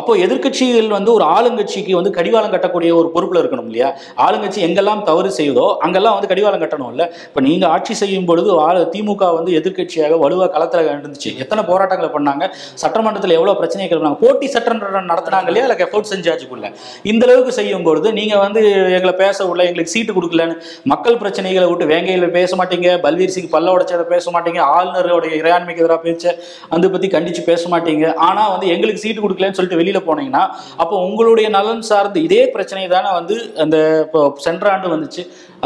அப்போ 0.00 0.12
எதிர்க்கட்சிகள் 0.24 0.86
வந்து 0.96 1.10
ஒரு 1.14 1.24
ஆளுங்கட்சிக்கு 1.36 1.92
வந்து 1.98 2.10
கடிவாளம் 2.16 2.52
கட்டக்கூடிய 2.52 2.90
ஒரு 2.98 3.08
பொறுப்புல 3.14 3.40
இருக்கணும் 3.42 3.66
இல்லையா? 3.70 3.88
ஆளுங்கட்சி 4.24 4.60
எங்கெல்லாம் 4.66 5.02
தவறு 5.08 5.30
செய்யுதோ 5.38 5.64
அங்கெல்லாம் 5.84 6.14
வந்து 6.16 6.30
கடிவாளம் 6.30 6.62
கட்டணும் 6.62 6.92
இல்ல 6.94 7.04
இப்ப 7.28 7.40
நீங்க 7.46 7.64
ஆட்சி 7.74 7.94
செய்யும் 8.00 8.28
பொழுது 8.28 8.50
திமுக 8.92 9.26
வந்து 9.38 9.50
எதிர்க்கட்சியாக 9.58 10.18
வலுவா 10.22 10.46
களத்துல 10.54 10.84
இருந்துச்சு. 10.92 11.30
எத்தனை 11.42 11.62
போராட்டங்களை 11.70 12.10
பண்ணாங்க? 12.14 12.46
சட்டமன்றத்தில் 12.82 13.34
எவ்வளவு 13.38 13.58
பிரச்சனைகள் 13.60 14.00
பண்ணாங்க 14.00 14.20
போட்டி 14.24 14.48
சட்டமன்றம் 14.54 15.10
நடத்தினாங்க 15.12 15.50
இல்லையா? 15.52 15.66
அதுக்கு 15.68 15.86
எஃபோர்ட் 15.88 16.10
செஞ்சாச்சுக்குள்ள. 16.12 16.70
இந்த 17.12 17.22
அளவுக்கு 17.28 17.54
செய்யும் 17.58 17.86
பொழுது 17.88 18.08
நீங்க 18.20 18.36
வந்து 18.44 18.62
எங்களை 18.98 19.14
பேச 19.24 19.38
விடல 19.48 19.66
எங்களுக்கு 19.70 19.94
சீட்டு 19.96 20.14
கொடுக்கலன்னு 20.18 20.56
மக்கள் 20.94 21.20
பிரச்சனைகளை 21.24 21.66
விட்டு 21.72 21.90
வேங்கையில் 21.92 22.26
பேச 22.38 22.50
மாட்டீங்க. 22.62 22.88
பல்வீர் 23.06 23.34
சிங் 23.36 23.52
பல்ல 23.56 23.74
உடைச்சதை 23.76 24.06
பேச 24.14 24.24
மாட்டீங்க. 24.36 24.62
ஆளுநருடைய 24.78 25.32
இறையாண்மைக்கு 25.42 25.84
எதிராக 25.84 26.00
பேச்ச 26.08 26.34
அந்த 26.76 26.88
பத்தி 26.96 27.10
கண்டிச்சு 27.14 27.44
பேச 27.50 27.70
மாட்டீங்க. 27.74 28.06
ஆனா 28.28 28.42
வந்து 28.54 28.66
எங்களுக்கு 28.74 29.04
சீட்டு 29.04 29.22
கொடுக்கலன்னு 29.24 29.58
சொல்லிட்டு 29.58 29.80
வெளியில 29.82 30.02
போனீங்கன்னா 30.08 30.44
அப்போ 30.82 30.94
உங்களுடைய 31.06 31.46
நலன் 31.56 31.88
சார்ந்து 31.92 32.26
இதே 32.28 32.42
பிரச்சனை 32.56 32.84
தானே 32.96 33.12
வந்து 33.20 33.36
அந்த 33.64 33.76
சென்ற 34.46 34.66
ஆண்டு 34.74 34.94
வந்துச்சு. 34.96 35.24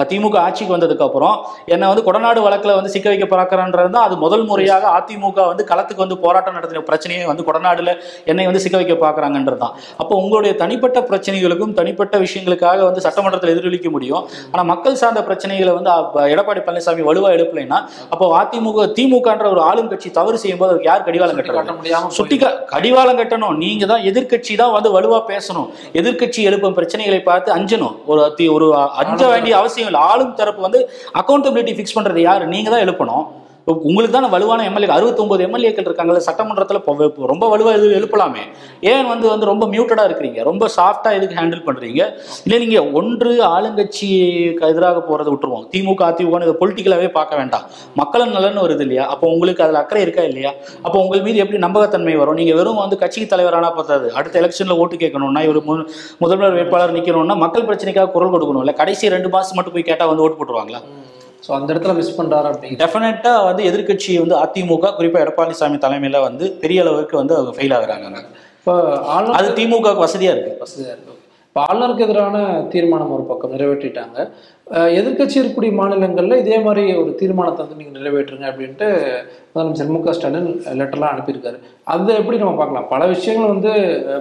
திமுக 0.09 0.37
ஆட்சிக்கு 0.47 0.73
வந்ததுக்கு 0.75 1.05
அப்புறம் 1.07 1.37
என்னை 1.75 1.87
வந்து 1.91 2.03
கொடநாடு 2.07 2.41
வழக்குல 2.47 2.73
வந்து 2.79 2.91
சிக்க 2.95 3.07
வைக்க 3.12 3.26
பார்க்கறன்றது 3.35 3.91
தான் 3.95 4.07
அது 4.09 4.15
முதல் 4.25 4.45
முறையாக 4.50 4.85
அதிமுக 4.97 5.38
வந்து 5.50 5.65
களத்துக்கு 5.71 6.03
வந்து 6.05 6.17
போராட்டம் 6.25 6.57
நடத்தின 6.57 6.83
பிரச்சனையை 6.88 7.26
வந்து 7.31 7.45
கொடநாடுல 7.47 7.93
என்னை 8.31 8.45
வந்து 8.49 8.62
சிக்க 8.65 8.76
வைக்க 8.81 8.95
பார்க்கறாங்கன்றது 9.05 9.61
தான். 9.62 9.75
அப்போ 10.03 10.15
உங்களுடைய 10.23 10.53
தனிப்பட்ட 10.62 11.00
பிரச்சனைகளுக்கும் 11.11 11.73
தனிப்பட்ட 11.79 12.19
விஷயங்களுக்காக 12.25 12.83
வந்து 12.88 13.05
சட்டமன்றத்தில் 13.07 13.53
எதிரொலிக்க 13.55 13.91
முடியும். 13.97 14.23
ஆனா 14.53 14.65
மக்கள் 14.73 15.00
சார்ந்த 15.03 15.23
பிரச்சனைகளை 15.29 15.75
வந்து 15.79 15.91
எடப்பாடி 16.35 16.62
பழனிசாமி 16.69 17.07
வலுவா 17.09 17.31
எழுப்பலைன்னா 17.38 17.79
அப்போ 18.12 18.29
அதிமுக 18.43 18.87
திமுகன்ற 18.99 19.47
ஒரு 19.55 19.62
ஆளும் 19.71 19.91
கட்சி 19.95 20.11
தவறு 20.21 20.43
செய்யும் 20.45 20.61
போது 20.62 20.73
அதுக்கு 20.75 20.91
யார் 20.91 21.07
கடிவாளம் 21.09 21.36
முடியாம 21.78 22.11
சுட்டி 22.19 22.37
கடிவாளம் 22.73 23.19
கட்டணும். 23.21 23.57
நீங்க 23.64 23.87
தான் 23.93 24.05
எதிர்க்கட்சி 24.11 24.55
தான் 24.62 24.75
வந்து 24.76 24.90
வலுவா 24.97 25.21
பேசணும். 25.33 25.69
எதிர்க்கட்சி 26.00 26.43
எழுப்பும் 26.50 26.76
பிரச்சனைகளை 26.78 27.23
பார்த்து 27.31 27.52
அஞ்சணும். 27.59 27.97
ஒரு 28.11 28.23
ஒரு 28.57 28.69
அஞ்ச 29.02 29.23
வேண்டிய 29.33 29.57
அவசியம் 29.62 29.90
இல்லை. 29.90 30.02
ஆளும் 30.11 30.37
தரப்பு 30.43 30.62
வந்து 30.69 30.81
அக்கௌண்டபிலிட்டி 31.23 31.75
ஃபிக்ஸ் 31.78 31.99
பண்றது 31.99 32.23
யாரு? 32.28 32.47
நீங்க 32.47 32.71
தான் 32.71 32.85
எழுப்பணும். 32.87 33.26
உங்களுக்கு 33.75 34.12
தானே 34.12 34.28
வலுவான 34.28 34.64
எம்எல்ஏ 34.64 34.94
அறுபத்தொம்பது 34.94 35.42
எம்எல்ஏக்கள் 35.42 35.87
இருக்காங்கல்ல 35.87 36.16
சட்டமன்றத்தில் 36.16 37.16
ரொம்ப 37.16 37.49
வலுவாக 37.49 37.76
எது 37.76 37.88
எழுப்பலாமே. 37.88 38.38
ஏன் 38.80 39.06
வந்து 39.06 39.28
வந்து 39.28 39.46
ரொம்ப 39.46 39.66
மியூட்டடாக 39.66 40.08
இருக்கிறீங்க? 40.08 40.42
ரொம்ப 40.42 40.68
சாஃப்டாக 40.76 41.12
எதுக்கு 41.12 41.35
ஹேண்டில் 41.35 41.64
பண்ணுறீங்க 41.66 42.12
இல்லை 42.44 42.66
நீங்கள் 42.66 42.92
ஒன்று 42.92 43.44
ஆளுங்கட்சிக்கு 43.44 44.61
எதிராக 44.61 45.04
போகிறத 45.08 45.26
விட்டுருவோம். 45.26 45.66
திமுக 45.76 46.00
அதிமுகன்னு 46.00 46.49
இதை 46.49 46.54
பொலிட்டிக்கலாகவே 46.61 47.11
பார்க்க 47.11 47.37
வேண்டாம். 47.37 47.62
மக்களின் 47.94 48.30
நலன் 48.30 48.58
வருது 48.58 48.80
இல்லையா? 48.80 49.06
அப்போ 49.06 49.28
உங்களுக்கு 49.28 49.62
அதில் 49.62 49.75
அக்கறை 49.75 50.02
இருக்கா 50.02 50.23
இல்லையா? 50.23 50.52
அப்போ 50.82 50.99
உங்கள் 50.99 51.23
மீது 51.23 51.37
எப்படி 51.37 51.58
நம்பகத்தன்மை 51.58 52.16
வரும்? 52.16 52.35
நீங்கள் 52.35 52.56
வெறும் 52.56 52.76
வந்து 52.76 52.99
கட்சிக்கு 52.99 53.37
தலைவரானா 53.37 53.75
பார்த்தாது 53.75 54.12
அடுத்த 54.12 54.40
எலெக்ஷனில் 54.40 54.76
ஓட்டு 54.76 54.96
கேட்கணும்னா 54.96 55.42
இவர் 55.42 55.66
மு- 55.66 55.88
முதல்வர் 56.18 56.52
வேட்பாளர் 56.52 56.92
நிற்கணும்னா 56.92 57.37
மக்கள் 57.37 57.62
பிரச்சனைக்காக 57.62 58.11
குரல் 58.11 58.30
கொடுக்கணும். 58.30 58.58
இல்லை 58.58 58.75
கடைசி 58.75 59.08
ரெண்டு 59.08 59.28
மாதம் 59.28 59.54
மட்டும் 59.54 59.73
போய் 59.73 59.82
கேட்டால் 59.82 60.08
வந்து 60.08 60.23
ஓட்டு 60.23 60.44
போட்டுருவாங்களா? 60.44 60.82
ஸோ 61.49 61.53
அந்த 61.53 61.75
இடத்துல 61.75 61.95
மிஸ் 61.95 62.21
பண்றாரு 62.21 62.49
அப்படிங்கிற 62.50 62.81
டெஃபினட்டா 62.85 63.45
வந்து 63.45 63.62
எதிர்க்கட்சி 63.65 64.19
வந்து 64.19 64.37
அதிமுக 64.45 64.95
குறிப்பா 64.99 65.23
எடப்பாடிசாமி 65.25 65.79
தலைமையில 65.85 66.20
வந்து 66.20 66.53
பெரிய 66.53 66.81
அளவுக்கு 66.83 67.16
வந்து 67.16 67.37
அவங்க 67.37 67.53
ஃபெயில் 67.59 67.77
ஆகுறாங்க. 67.79 68.25
இப்போ 68.59 68.75
அது 69.33 69.49
திமுக 69.49 69.92
வசதியா 70.05 70.33
இருக்கு. 70.35 70.57
வசதியாக 70.59 70.92
இருக்கு. 70.92 71.12
இப்போ 71.49 71.73
ஆளுநருக்கு 71.73 72.05
எதிரான 72.05 72.64
தீர்மானம் 72.68 73.12
ஒரு 73.12 73.23
பக்கம் 73.23 73.53
நிறைவேற்றிட்டாங்க. 73.53 74.16
அஹ் 74.70 74.90
எதிர்க்கட்சி 75.01 75.37
இருக்கக்கூடிய 75.38 75.73
மாநிலங்களில் 75.73 76.38
இதே 76.38 76.59
மாதிரி 76.59 76.97
ஒரு 76.97 77.14
தீர்மானத்தை 77.14 77.66
வந்து 77.66 77.85
நீங்கள் 77.85 77.97
நிறைவேற்றுங்க 78.01 78.47
அப்படின்ட்டு 78.51 78.88
முதலமைச்சர் 79.55 79.87
மு 79.87 80.01
க 80.03 80.12
ஸ்டாலின் 80.12 80.51
லெட்டர்லாம் 80.81 81.14
அனுப்பியிருக்காரு. 81.14 81.59
அதை 81.85 82.16
எப்படி 82.16 82.38
நம்ம 82.38 82.57
பார்க்கலாம்? 82.57 82.88
பல 82.88 83.07
விஷயங்கள் 83.07 83.53
வந்து 83.55 83.73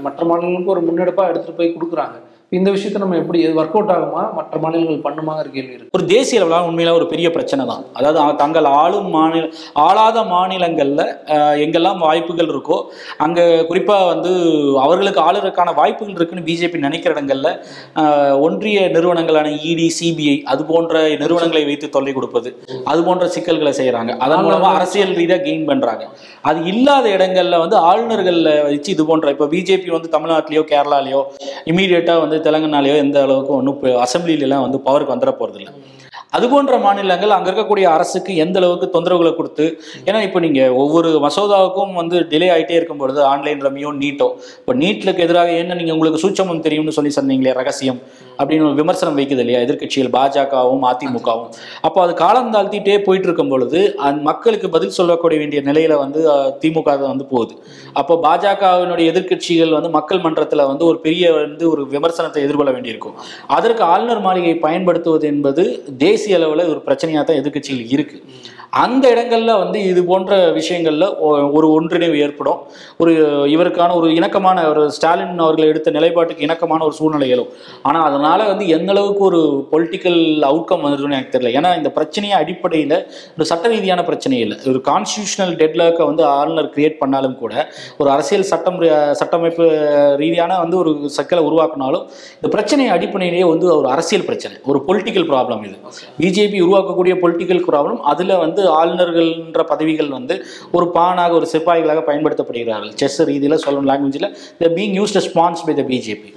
மற்ற 0.02 0.26
மாநிலங்களுக்கு 0.26 0.74
ஒரு 0.76 0.82
முன்னெடுப்பாக 0.82 1.32
எடுத்துகிட்டு 1.32 1.60
போய் 1.62 1.76
கொடுக்குறாங்க. 1.76 2.16
இந்த 2.52 2.70
விஷயத்தை 2.74 3.00
நம்ம 3.02 3.16
எப்படி 3.20 3.40
ஒர்க் 3.60 3.76
அவுட் 3.78 3.92
ஆகுமா? 3.94 4.24
மற்ற 4.38 4.60
மாநிலங்கள் 4.64 5.00
பண்ணுமாங்கிற 5.06 5.48
கேள்வி 5.54 5.74
இருக்கு. 5.76 5.94
ஒரு 5.98 6.04
தேசிய 6.12 6.40
அளவில் 6.42 6.68
உண்மையில 6.70 6.92
ஒரு 6.98 7.06
பெரிய 7.14 7.28
பிரச்சனை 7.36 7.64
தான். 7.70 7.82
அதாவது 7.98 8.38
தங்கள் 8.42 8.68
ஆளும் 8.82 9.10
மாநில 9.16 9.46
ஆளாத 9.86 10.18
மாநிலங்கள்ல 10.34 11.04
எங்கெல்லாம் 11.64 12.00
வாய்ப்புகள் 12.06 12.52
இருக்கோ 12.54 12.78
அங்க 13.26 13.40
குறிப்பா 13.70 13.98
வந்து 14.12 14.32
அவர்களுக்கு 14.84 15.22
ஆளுறதுக்கான 15.28 15.74
வாய்ப்புகள் 15.80 16.18
இருக்குன்னு 16.20 16.46
பிஜேபி 16.50 16.84
நினைக்கிற 16.86 17.14
இடங்கள்ல 17.16 17.50
ஒன்றிய 18.46 18.86
நிறுவனங்களான 18.96 19.54
இடி 19.72 19.88
சிபிஐ 19.98 20.38
அது 20.54 20.64
போன்ற 20.72 20.94
நிறுவனங்களை 21.24 21.64
வைத்து 21.72 21.90
தொல்லை 21.98 22.14
கொடுப்பது 22.20 22.52
அது 22.94 23.02
போன்ற 23.10 23.28
சிக்கல்களை 23.38 23.74
செய்யறாங்க. 23.80 24.12
அதன் 24.28 24.46
மூலமா 24.46 24.72
அரசியல் 24.78 25.18
ரீதியா 25.22 25.40
கெயின் 25.48 25.68
பண்றாங்க. 25.72 26.06
அது 26.50 26.60
இல்லாத 26.74 27.06
இடங்கள்ல 27.18 27.60
வந்து 27.66 27.78
ஆளுநர்கள்ல 27.90 28.50
வச்சு 28.70 28.90
இது 28.96 29.04
போன்ற 29.12 29.36
இப்போ 29.36 29.50
பிஜேபி 29.56 29.90
வந்து 29.98 30.14
தமிழ்நாட்டிலயோ 30.16 30.66
கேரளாலயோ 30.72 31.22
இமீடியட்டா 31.72 32.16
வந்து 32.24 32.35
தெலுங்கானாலயோ 32.40 32.96
எந்த 32.96 33.22
அளவுக்கு 33.22 33.54
ஒன்றும் 33.54 34.02
அசம்பிளிலாம் 34.02 34.62
வந்து 34.62 34.82
பவருக்கு 34.82 35.16
வந்துட 35.16 35.32
போறது 35.32 35.60
இல்லை 35.60 35.74
அது 36.32 36.50
போன்ற 36.50 36.78
மாநிலங்கள் 36.78 37.30
அங்க 37.30 37.48
இருக்கக்கூடிய 37.50 37.86
அரசுக்கு 37.86 38.36
எந்த 38.36 38.58
அளவுக்கு 38.60 38.88
தொந்தரவுகளை 38.90 39.32
கொடுத்து 39.36 39.66
ஏன்னா 40.06 40.20
இப்போ 40.22 40.40
நீங்க 40.40 40.62
ஒவ்வொரு 40.74 41.10
மசோதாவுக்கும் 41.20 41.94
வந்து 41.94 42.18
டிலே 42.32 42.48
ஆயிட்டே 42.52 42.76
இருக்கும் 42.76 42.98
பொழுது 42.98 43.22
ஆன்லைன் 43.24 43.62
ரம்மியோ 43.62 43.92
நீட்டோ 44.02 44.28
இப்போ 44.60 44.74
நீட்டுக்கு 44.74 45.24
எதிராக 45.24 45.52
என்ன 45.52 45.76
நீங்க 45.76 45.92
உங்களுக்கு 45.92 46.22
சூட்சமம் 46.22 46.62
தெரியும்னு 46.62 46.92
சொல்லி 46.92 47.12
சொன்னீங்களே 47.16 47.54
ரகசியம். 47.54 48.00
அப்படின்னு 48.38 48.62
ஒரு 48.62 48.74
விமர்சனம் 48.74 49.18
வைக்குது 49.18 49.38
இல்லையா? 49.38 49.60
எதிர்கட்சிகள் 49.60 50.14
பாஜகவும் 50.14 50.94
அதிமுகவும். 50.94 51.50
அப்போ 51.82 52.02
அது 52.02 52.14
காலம் 52.14 52.54
தாழ்த்திட்டே 52.54 53.04
போயிட்டு 53.04 53.28
இருக்கும் 53.28 53.50
பொழுது 53.50 53.96
அந் 53.98 54.22
மக்களுக்கு 54.22 54.70
பதில் 54.70 54.90
சொல்லக்கூடிய 54.90 55.40
வேண்டிய 55.40 55.62
நிலையில 55.62 55.98
வந்து 55.98 56.32
திமுக 56.32 56.84
தான் 56.84 57.00
வந்து 57.00 57.26
போகுது. 57.26 57.64
அப்போ 57.94 58.20
பாஜகவினுடைய 58.24 59.12
எதிர்க்கட்சிகள் 59.12 59.72
வந்து 59.72 59.90
மக்கள் 59.90 60.20
மன்றத்தில் 60.20 60.66
வந்து 60.66 60.86
ஒரு 60.86 61.00
பெரிய 61.00 61.34
வந்து 61.34 61.70
ஒரு 61.70 61.88
விமர்சனத்தை 61.88 62.44
எதிர்கொள்ள 62.44 62.72
வேண்டியிருக்கும். 62.72 63.14
அதற்கு 63.48 63.84
ஆளுநர் 63.84 64.20
மாளிகை 64.20 64.56
பயன்படுத்துவது 64.56 65.28
என்பது 65.28 65.84
தேசிய 65.98 66.36
அளவில் 66.36 66.68
ஒரு 66.68 66.82
பிரச்சனையாக 66.86 67.24
தான் 67.24 67.38
எதிர்க்கட்சிகள் 67.38 67.86
இருக்கு. 67.88 68.24
அந்த 68.70 69.14
இடங்கள்ல 69.14 69.58
வந்து 69.58 69.84
இது 69.84 70.06
போன்ற 70.06 70.52
விஷயங்கள்ல 70.52 71.18
ஒ- 71.18 71.50
ஒரு 71.52 71.68
ஒன்றிணைவு 71.68 72.20
ஏற்படும். 72.20 72.58
ஒரு 72.98 73.14
இவருக்கான 73.48 73.96
ஒரு 73.96 74.16
இணக்கமான 74.16 74.70
ஒரு 74.70 74.92
ஸ்டாலின் 74.92 75.40
அவர்கள் 75.40 75.66
எடுத்த 75.66 75.92
நிலைப்பாட்டுக்கு 75.92 76.44
இணக்கமான 76.44 76.84
ஒரு 76.84 76.94
சூழ்நிலை 76.94 77.30
எழும். 77.30 77.48
ஆனால் 77.82 78.04
அதனால் 78.04 78.25
அதனால 78.26 78.46
வந்து 78.52 78.66
எந்த 78.76 78.90
அளவுக்கு 78.94 79.24
ஒரு 79.28 79.40
பொலிட்டிக்கல் 79.72 80.20
அவுட்கம் 80.48 80.84
வந்துருன்னு 80.86 81.16
எனக்கு 81.18 81.34
தெரியல. 81.34 81.50
ஏன்னா 81.58 81.70
இந்த 81.80 81.90
பிரச்சனையை 81.98 82.36
அடிப்படையில் 82.44 82.96
ஒரு 83.36 83.46
சட்ட 83.50 83.70
ரீதியான 83.74 84.04
பிரச்சனை 84.08 84.36
இல்லை. 84.46 84.56
ஒரு 84.72 84.80
கான்ஸ்டியூஷனல் 84.88 85.54
டெட்லாக்கை 85.60 86.06
வந்து 86.10 86.24
ஆளுநர் 86.38 86.70
கிரியேட் 86.76 86.98
பண்ணாலும் 87.02 87.36
கூட 87.42 87.54
ஒரு 88.02 88.10
அரசியல் 88.16 88.48
சட்டம் 88.52 88.80
சட்டமைப்பு 89.22 89.68
ரீதியான 90.24 90.58
வந்து 90.64 90.78
ஒரு 90.82 90.94
சக்கலை 91.18 91.44
உருவாக்கினாலும் 91.50 92.04
இந்த 92.40 92.52
பிரச்சனை 92.56 92.90
அடிப்படையிலேயே 92.96 93.46
வந்து 93.54 93.70
ஒரு 93.78 93.88
அரசியல் 93.96 94.28
பிரச்சனை 94.30 94.58
ஒரு 94.72 94.82
பொலிட்டிக்கல் 94.90 95.30
ப்ராப்ளம் 95.32 95.64
இது. 95.70 95.78
பிஜேபி 96.22 96.60
உருவாக்கக்கூடிய 96.68 97.16
பொலிட்டிக்கல் 97.24 97.64
ப்ராப்ளம் 97.70 98.02
அதில் 98.14 98.36
வந்து 98.46 98.64
ஆளுநர்கள்ன்ற 98.80 99.64
பதவிகள் 99.74 100.12
வந்து 100.18 100.38
ஒரு 100.78 100.88
பானாக 101.00 101.34
ஒரு 101.42 101.50
சிப்பாய்களாக 101.56 102.04
பயன்படுத்தப்படுகிறார்கள். 102.12 102.94
செஸ் 103.04 103.22
ரீதியில் 103.32 103.64
சொல்லணும் 103.68 103.92
லாங்குவேஜில் 103.94 104.32
the 104.64 104.76
being 104.80 104.96
used 105.02 105.26
sponsored 105.30 105.68
by 105.70 105.76
the 105.82 105.86
BJP 105.94 106.32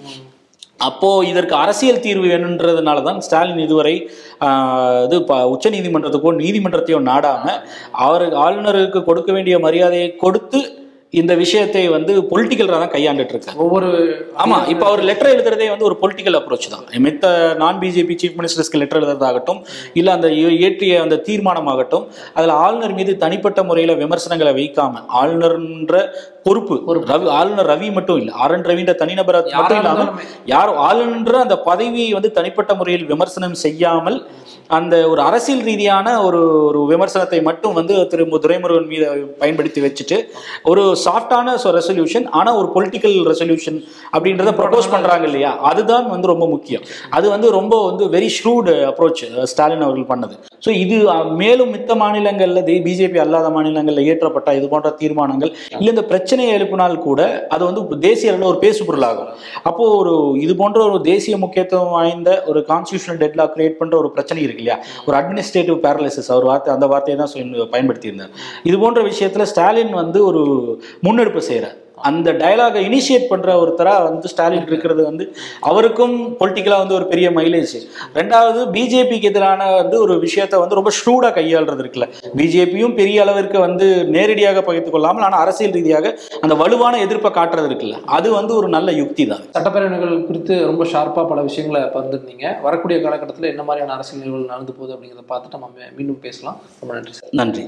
அப்போ 0.81 1.09
இதற்கு 1.25 1.55
அரசியல் 1.55 2.03
தீர்வு 2.03 2.27
வேணுன்றதுனால 2.27 2.99
தான் 3.03 3.21
ஸ்டாலின் 3.21 3.63
இதுவரை 3.63 3.95
இது 5.05 5.17
ப 5.25 5.39
உச்ச 5.45 5.71
நீதிமன்றத்துக்கோ 5.71 6.33
நீதிமன்றத்தையோ 6.39 6.99
நாடாம 7.03 7.55
அவர் 8.01 8.27
ஆளுநருக்கு 8.39 9.01
கொடுக்க 9.05 9.33
வேண்டிய 9.33 9.57
மரியாதையை 9.59 10.11
கொடுத்து 10.17 10.61
இந்த 11.13 11.33
விஷயத்தை 11.41 11.83
வந்து 11.95 12.13
பொலிட்டிக்கலாக 12.31 12.79
தான் 12.83 12.93
கையாண்டுட்டு 12.95 13.33
இருக்காரு. 13.35 13.59
ஒவ்வொரு 13.65 13.89
ஆமா 14.43 14.57
இப்ப 14.73 14.85
அவர் 14.89 15.03
லெட்டர் 15.09 15.31
எழுதுறதே 15.35 15.67
வந்து 15.73 15.87
ஒரு 15.89 15.97
பொலிட்டிக்கல் 16.03 16.39
அப்ரோச் 16.39 16.69
தான். 16.75 16.85
மித்த 17.07 17.25
நான் 17.63 17.79
பிஜேபி 17.83 18.15
சீஃப் 18.23 18.37
மினிஸ்டர்ஸ்க்கு 18.39 18.81
லெட்டர் 18.83 19.01
எழுதுறதாகட்டும் 19.01 19.61
இல்ல 20.01 20.09
அந்த 20.13 20.29
இயற்றிய 20.57 21.03
அந்த 21.05 21.21
தீர்மானமாகட்டும் 21.29 22.05
அதுல 22.35 22.57
ஆளுநர் 22.65 22.97
மீது 22.99 23.15
தனிப்பட்ட 23.25 23.63
முறையில 23.69 23.95
விமர்சனங்களை 24.03 24.53
வைக்காம 24.61 25.05
ஆளுநர்ன்ற 25.21 25.95
பொறுப்பு 26.47 26.77
ஒரு 26.91 26.99
ரவி 27.09 27.27
ஆளுநர் 27.39 27.69
ரவி 27.71 27.89
மட்டும் 27.97 28.19
இல்ல 28.21 28.31
ஆர் 28.43 28.55
என் 28.55 28.69
ரவின்ற 28.71 28.93
தனிநபர் 29.01 29.39
மட்டும் 29.55 29.79
இல்லாம 29.81 29.99
இருந்தாலுமே. 29.99 30.27
யார் 30.53 30.71
ஆளுநர் 30.87 31.43
அந்த 31.45 31.57
பதவியை 31.67 32.11
வந்து 32.13 32.31
தனிப்பட்ட 32.39 32.75
முறையில் 32.75 33.09
விமர்சனம் 33.11 33.57
செய்யாமல் 33.65 34.19
அந்த 34.77 34.95
ஒரு 35.09 35.21
அரசியல் 35.21 35.65
ரீதியான 35.69 36.07
ஒரு 36.23 36.41
ஒரு 36.69 36.81
விமர்சனத்தை 36.93 37.41
மட்டும் 37.43 37.77
வந்து 37.79 37.95
திரு 38.13 38.25
துரைமுருகன் 38.45 38.91
மீது 38.93 39.07
பயன்படுத்தி 39.43 39.81
வச்சுட்டு 39.87 40.17
ஒரு 40.71 40.83
சாஃப்டான 41.05 41.57
ரெசல்யூஷன் 41.65 42.29
ஆனால் 42.31 42.55
ஒரு 42.55 42.69
பொலிட்டிக்கல் 42.75 43.23
ரெசல்யூஷன் 43.25 43.85
அப்படின்றத 44.13 44.51
ப்ரொபோஸ் 44.51 44.89
பண்ணுறாங்க 44.93 45.23
இல்லையா? 45.23 45.59
அதுதான் 45.59 46.11
வந்து 46.11 46.27
ரொம்ப 46.27 46.49
முக்கியம். 46.49 46.83
அது 47.11 47.31
வந்து 47.31 47.51
ரொம்ப 47.51 47.85
வந்து 47.85 48.07
வெரி 48.07 48.29
ஷ்ரூடு 48.43 48.93
அப்ரோச் 48.93 49.43
ஸ்டாலின் 49.43 49.81
அவர்கள் 49.81 50.19
பண்ணது. 50.19 50.39
ஸோ 50.67 50.71
இது 50.71 51.25
மேலும் 51.31 51.75
மித்த 51.75 51.97
தி 52.65 52.81
பிஜேபி 52.83 53.19
அல்லாத 53.19 53.51
மாநிலங்களில் 53.51 54.07
இயற்றப்பட்ட 54.07 54.57
இது 54.57 54.69
போன்ற 54.69 54.91
தீர்மானங்கள் 54.91 55.57
இல்லை 55.71 55.89
இந்த 55.89 56.05
பிரச்சனையை 56.05 56.61
எழுப்பினால் 56.61 56.99
கூட 56.99 57.47
அது 57.49 57.65
வந்து 57.65 57.99
தேசிய 57.99 58.33
அளவில் 58.33 58.49
ஒரு 58.49 58.59
பேசு 58.59 58.85
பொருளாகும் 58.85 59.27
அப்போது 59.63 59.97
ஒரு 59.97 60.41
இது 60.41 60.57
போன்ற 60.57 60.91
ஒரு 60.91 61.01
தேசிய 61.01 61.37
முக்கியத்துவம் 61.37 61.91
வாய்ந்த 61.91 62.43
ஒரு 62.47 62.65
கான்ஸ்டியூஷனல் 62.69 63.19
டெட்லா 63.19 63.51
கிரியேட் 63.57 63.75
பண்ணுற 63.81 63.95
ஒரு 63.95 64.11
பிரச்சனை 64.11 64.43
இருக்கு 64.43 64.63
இல்லையா? 64.63 64.85
ஒரு 65.07 65.19
அட்மினிஸ்ட்ரேட்டிவ் 65.19 65.77
பேரலிசிஸ் 65.83 66.29
அவர் 66.29 66.45
வார்த்தை 66.45 66.75
அந்த 66.75 66.87
வார்த்தையை 66.87 67.25
தான் 67.25 67.33
சொல்லி- 67.35 67.47
பயன்படுத்தியிருந்தார். 67.47 68.31
இது 68.63 68.79
போன்ற 68.79 69.03
விஷயத்துல 69.03 69.43
ஸ்டாலின் 69.43 69.91
வந்து 69.91 70.25
ஒரு 70.25 70.43
முன்னெடுப்பு 71.01 71.43
செய்கிறார் 71.43 71.77
அந்த 72.09 72.33
டயலாகை 72.33 72.81
இனிஷியேட் 72.89 73.31
பண்ற 73.31 73.61
ஒருத்தரா 73.61 74.03
வந்து 74.03 74.29
ஸ்டாலின் 74.29 74.67
இருக்கிறது 74.67 75.05
வந்து 75.05 75.35
அவருக்கும் 75.61 76.37
பொலிட்டிக்கலா 76.41 76.79
வந்து 76.79 76.95
ஒரு 76.95 77.07
பெரிய 77.07 77.31
மைலேஜ் 77.31 77.73
ரெண்டாவது 78.15 78.61
பிஜேபிக்கு 78.75 79.23
எதிரான 79.23 79.75
வந்து 79.75 80.01
ஒரு 80.01 80.21
விஷயத்த 80.21 80.59
வந்து 80.59 80.75
ரொம்ப 80.75 80.91
ஷ்ரூடா 80.91 81.31
கையாளுறது 81.39 81.83
இருக்குல்ல. 81.83 82.07
பிஜேபியும் 82.37 82.95
பெரிய 82.95 83.23
அளவிற்கு 83.23 83.59
வந்து 83.59 84.07
நேரடியாக 84.07 84.63
பகிர்ந்து 84.63 84.91
கொள்ளாமல் 84.91 85.23
ஆனால் 85.23 85.41
அரசியல் 85.41 85.73
ரீதியாக 85.73 86.15
அந்த 86.41 86.55
வலுவான 86.55 86.99
எதிர்ப்பை 86.99 87.31
காட்டுறது 87.31 87.69
இருக்குல்ல. 87.71 87.99
அது 88.05 88.31
வந்து 88.31 88.55
ஒரு 88.55 88.69
நல்ல 88.69 88.93
யுக்தி 88.93 89.27
தான். 89.27 89.43
சட்டப்பேரவைகள் 89.57 90.27
குறித்து 90.27 90.67
ரொம்ப 90.67 90.85
ஷார்ப்பாக 90.85 91.27
பல 91.29 91.41
விஷயங்களை 91.41 91.83
பகிர்ந்துருந்தீங்க. 91.83 92.61
வரக்கூடிய 92.61 93.01
காலகட்டத்தில் 93.01 93.51
என்ன 93.51 93.63
மாதிரியான 93.63 93.93
அரசியல் 93.93 94.23
நிகழ்வுகள் 94.23 94.55
நடந்து 94.55 94.73
போகுது 94.73 94.95
அப்படிங்கிறத 94.95 95.27
பார்த்துட்டு 95.35 95.59
நம்ம 95.59 95.91
மீண்டும் 95.99 96.21
பேசலாம். 96.21 96.61
ரொம்ப 96.81 96.95
நன்றி 96.95 97.13
சார். 97.13 97.31
நன்றி. 97.33 97.67